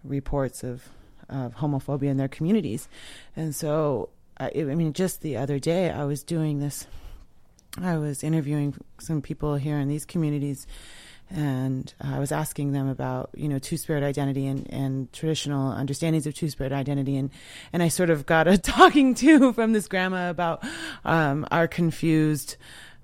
[0.04, 0.88] reports of
[1.30, 2.88] of homophobia in their communities.
[3.36, 4.08] And so,
[4.38, 6.86] I, I mean, just the other day, I was doing this.
[7.80, 10.66] I was interviewing some people here in these communities,
[11.30, 16.26] and I was asking them about you know two spirit identity and, and traditional understandings
[16.26, 17.30] of two spirit identity, and
[17.72, 20.64] and I sort of got a talking to from this grandma about
[21.04, 22.56] um, our confused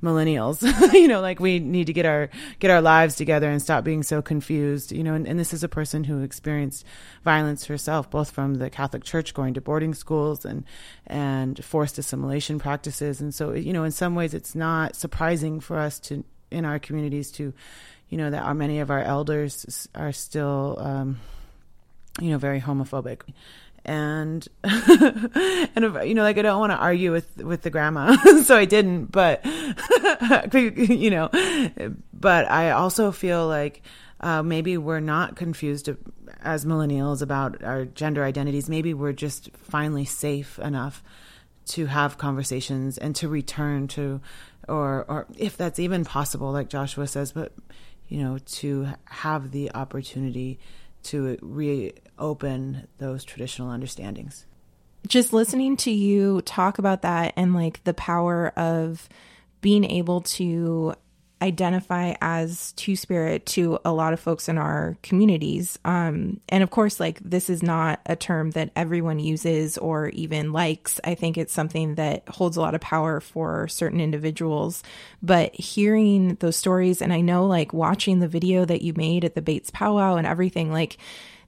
[0.07, 0.63] millennials.
[0.97, 4.03] You know like we need to get our get our lives together and stop being
[4.03, 6.85] so confused you know and, and, this is a person who experienced
[7.23, 10.65] violence herself both from the catholic church going to boarding schools and
[11.07, 13.21] and forced assimilation practices.
[13.21, 16.79] And so you know in some ways it's not surprising for us to in our
[16.79, 17.53] communities to
[18.09, 21.21] you know that our, many of our elders are still um,
[22.21, 23.23] you know very homophobic
[23.87, 28.57] and and you know like I don't want to argue with with the grandma so
[28.57, 29.45] I didn't but
[30.53, 31.31] you know
[32.13, 33.83] but I also feel like
[34.21, 35.89] uh, maybe we're not confused
[36.41, 38.69] as millennials about our gender identities.
[38.69, 41.03] Maybe we're just finally safe enough
[41.67, 44.21] to have conversations and to return to
[44.69, 47.53] or or if that's even possible like Joshua says but
[48.09, 50.59] you know to have the opportunity
[51.07, 54.47] to reopen those traditional understandings.
[55.07, 59.09] Just listening to you talk about that and like the power of
[59.61, 60.95] being able to
[61.43, 65.79] identify as two spirit to a lot of folks in our communities.
[65.85, 70.53] Um, and of course, like this is not a term that everyone uses or even
[70.53, 70.99] likes.
[71.05, 74.83] I think it's something that holds a lot of power for certain individuals.
[75.23, 79.35] But hearing those stories, and I know like watching the video that you made at
[79.35, 80.97] the BAAITS powwow and everything, like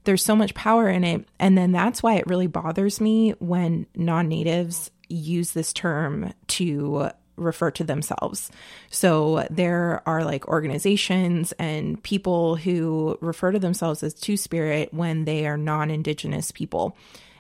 [0.05, 1.27] there's so much power in it.
[1.39, 7.11] And then that's why it really bothers me when non natives use this term to
[7.39, 8.51] refer to themselves.
[8.91, 15.25] So there are like organizations and people who refer to themselves as Two Spirit when
[15.25, 16.97] they are non Indigenous people.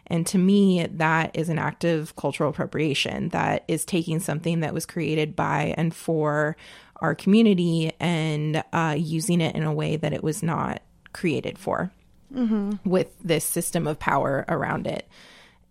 [0.06, 4.72] And to me, that is an act of cultural appropriation that is taking something that
[4.72, 6.56] was created by and for
[7.00, 10.82] our community and uh, using it in a way that it was not
[11.12, 11.92] created for
[12.34, 12.72] mm-hmm.
[12.88, 15.08] with this system of power around it.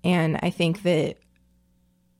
[0.03, 1.17] And I think that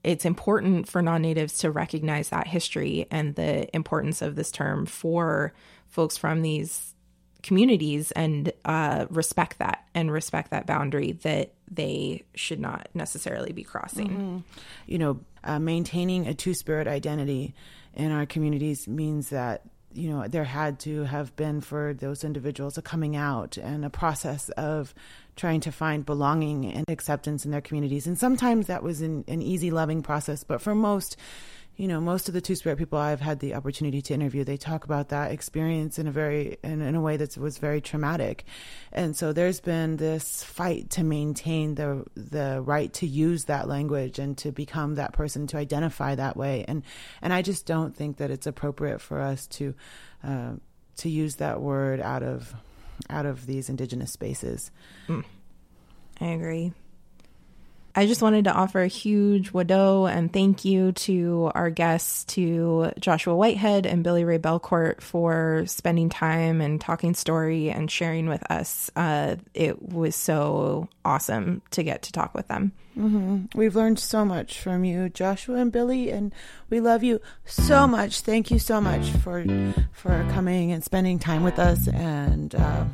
[0.07, 4.85] it's important for non natives to recognize that history and the importance of this term
[4.85, 5.53] for
[5.89, 6.95] folks from these
[7.43, 13.63] communities and uh, respect that and respect that boundary that they should not necessarily be
[13.63, 14.09] crossing.
[14.09, 14.37] Mm-hmm.
[14.85, 17.53] You know, uh, maintaining a two spirit identity
[17.93, 19.63] in our communities means that
[19.97, 23.89] you know there had to have been for those individuals a coming out and a
[23.89, 24.93] process of
[25.35, 28.07] trying to find belonging and acceptance in their communities.
[28.07, 31.15] And sometimes that was an, an easy, loving process, but for most,
[31.77, 34.57] you know, most of the Two Spirit people I've had the opportunity to interview, they
[34.57, 38.45] talk about that experience in a very in, in a way that was very traumatic,
[38.91, 44.17] and so there's been this fight to maintain the the right to use that language
[44.17, 46.81] and to become that person to identify that way, and
[47.21, 49.75] and I just don't think that it's appropriate for us to
[50.23, 50.53] uh,
[50.97, 52.55] to use that word out of
[53.07, 54.71] out of these indigenous spaces.
[55.07, 55.23] Mm.
[56.19, 56.73] I agree.
[57.97, 62.91] I just wanted to offer a huge wado and thank you to our guests, to
[62.99, 68.43] Joshua Whitehead and Billy Ray Belcourt for spending time and talking story and sharing with
[68.51, 68.91] us.
[68.95, 72.71] Uh, it was so awesome to get to talk with them.
[72.95, 73.57] Mm-hmm.
[73.57, 76.35] We've learned so much from you, Joshua and Billy, and
[76.69, 78.21] we love you so much.
[78.21, 79.43] Thank you so much for
[79.91, 82.53] for coming and spending time with us and.
[82.53, 82.85] Uh,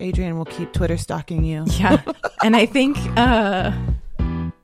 [0.00, 1.64] Adrienne will keep Twitter stalking you.
[1.70, 2.00] Yeah.
[2.44, 3.72] and I think uh,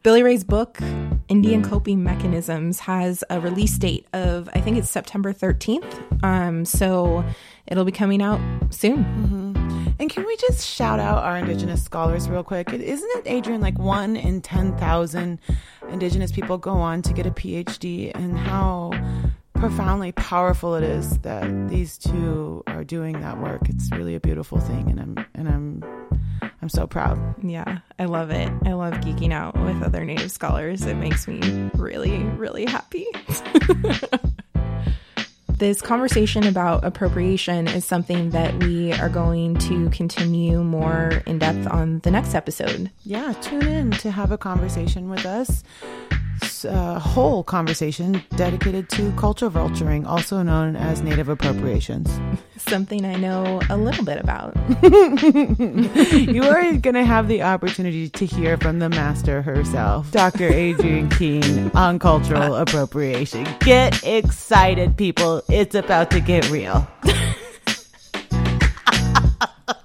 [0.04, 0.80] Billy Ray's book,
[1.28, 6.22] Indian Coping Mechanisms, has a release date of, I think it's September 13th.
[6.22, 7.24] Um, so
[7.66, 8.38] it'll be coming out
[8.68, 8.98] soon.
[8.98, 9.90] Mm-hmm.
[9.98, 12.70] And can we just shout out our Indigenous scholars real quick?
[12.70, 15.40] Isn't it, Adrienne, like one in 10,000
[15.88, 18.12] Indigenous people go on to get a PhD?
[18.14, 18.90] And how
[19.54, 23.70] profoundly powerful it is that these two are doing that work.
[23.70, 25.82] It's really a beautiful thing, and I'm and I'm
[26.64, 27.18] I'm so proud.
[27.44, 28.50] Yeah, I love it.
[28.64, 30.86] I love geeking out with other Native scholars.
[30.86, 33.06] It makes me really, really happy.
[35.58, 41.66] this conversation about appropriation is something that we are going to continue more in depth
[41.68, 42.90] on the next episode.
[43.04, 45.62] Yeah, tune in to have a conversation with us
[46.64, 52.10] a uh, whole conversation dedicated to culture vulturing, also known as native appropriations.
[52.56, 54.56] Something I know a little bit about.
[54.82, 60.48] you are going to have the opportunity to hear from the master herself, Dr.
[60.48, 63.46] Adrienne Keene, on cultural appropriation.
[63.60, 65.42] Get excited, people.
[65.48, 66.86] It's about to get real.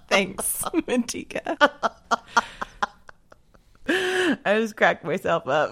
[0.09, 1.55] Thanks, Matika.
[4.45, 5.71] I just cracked myself up.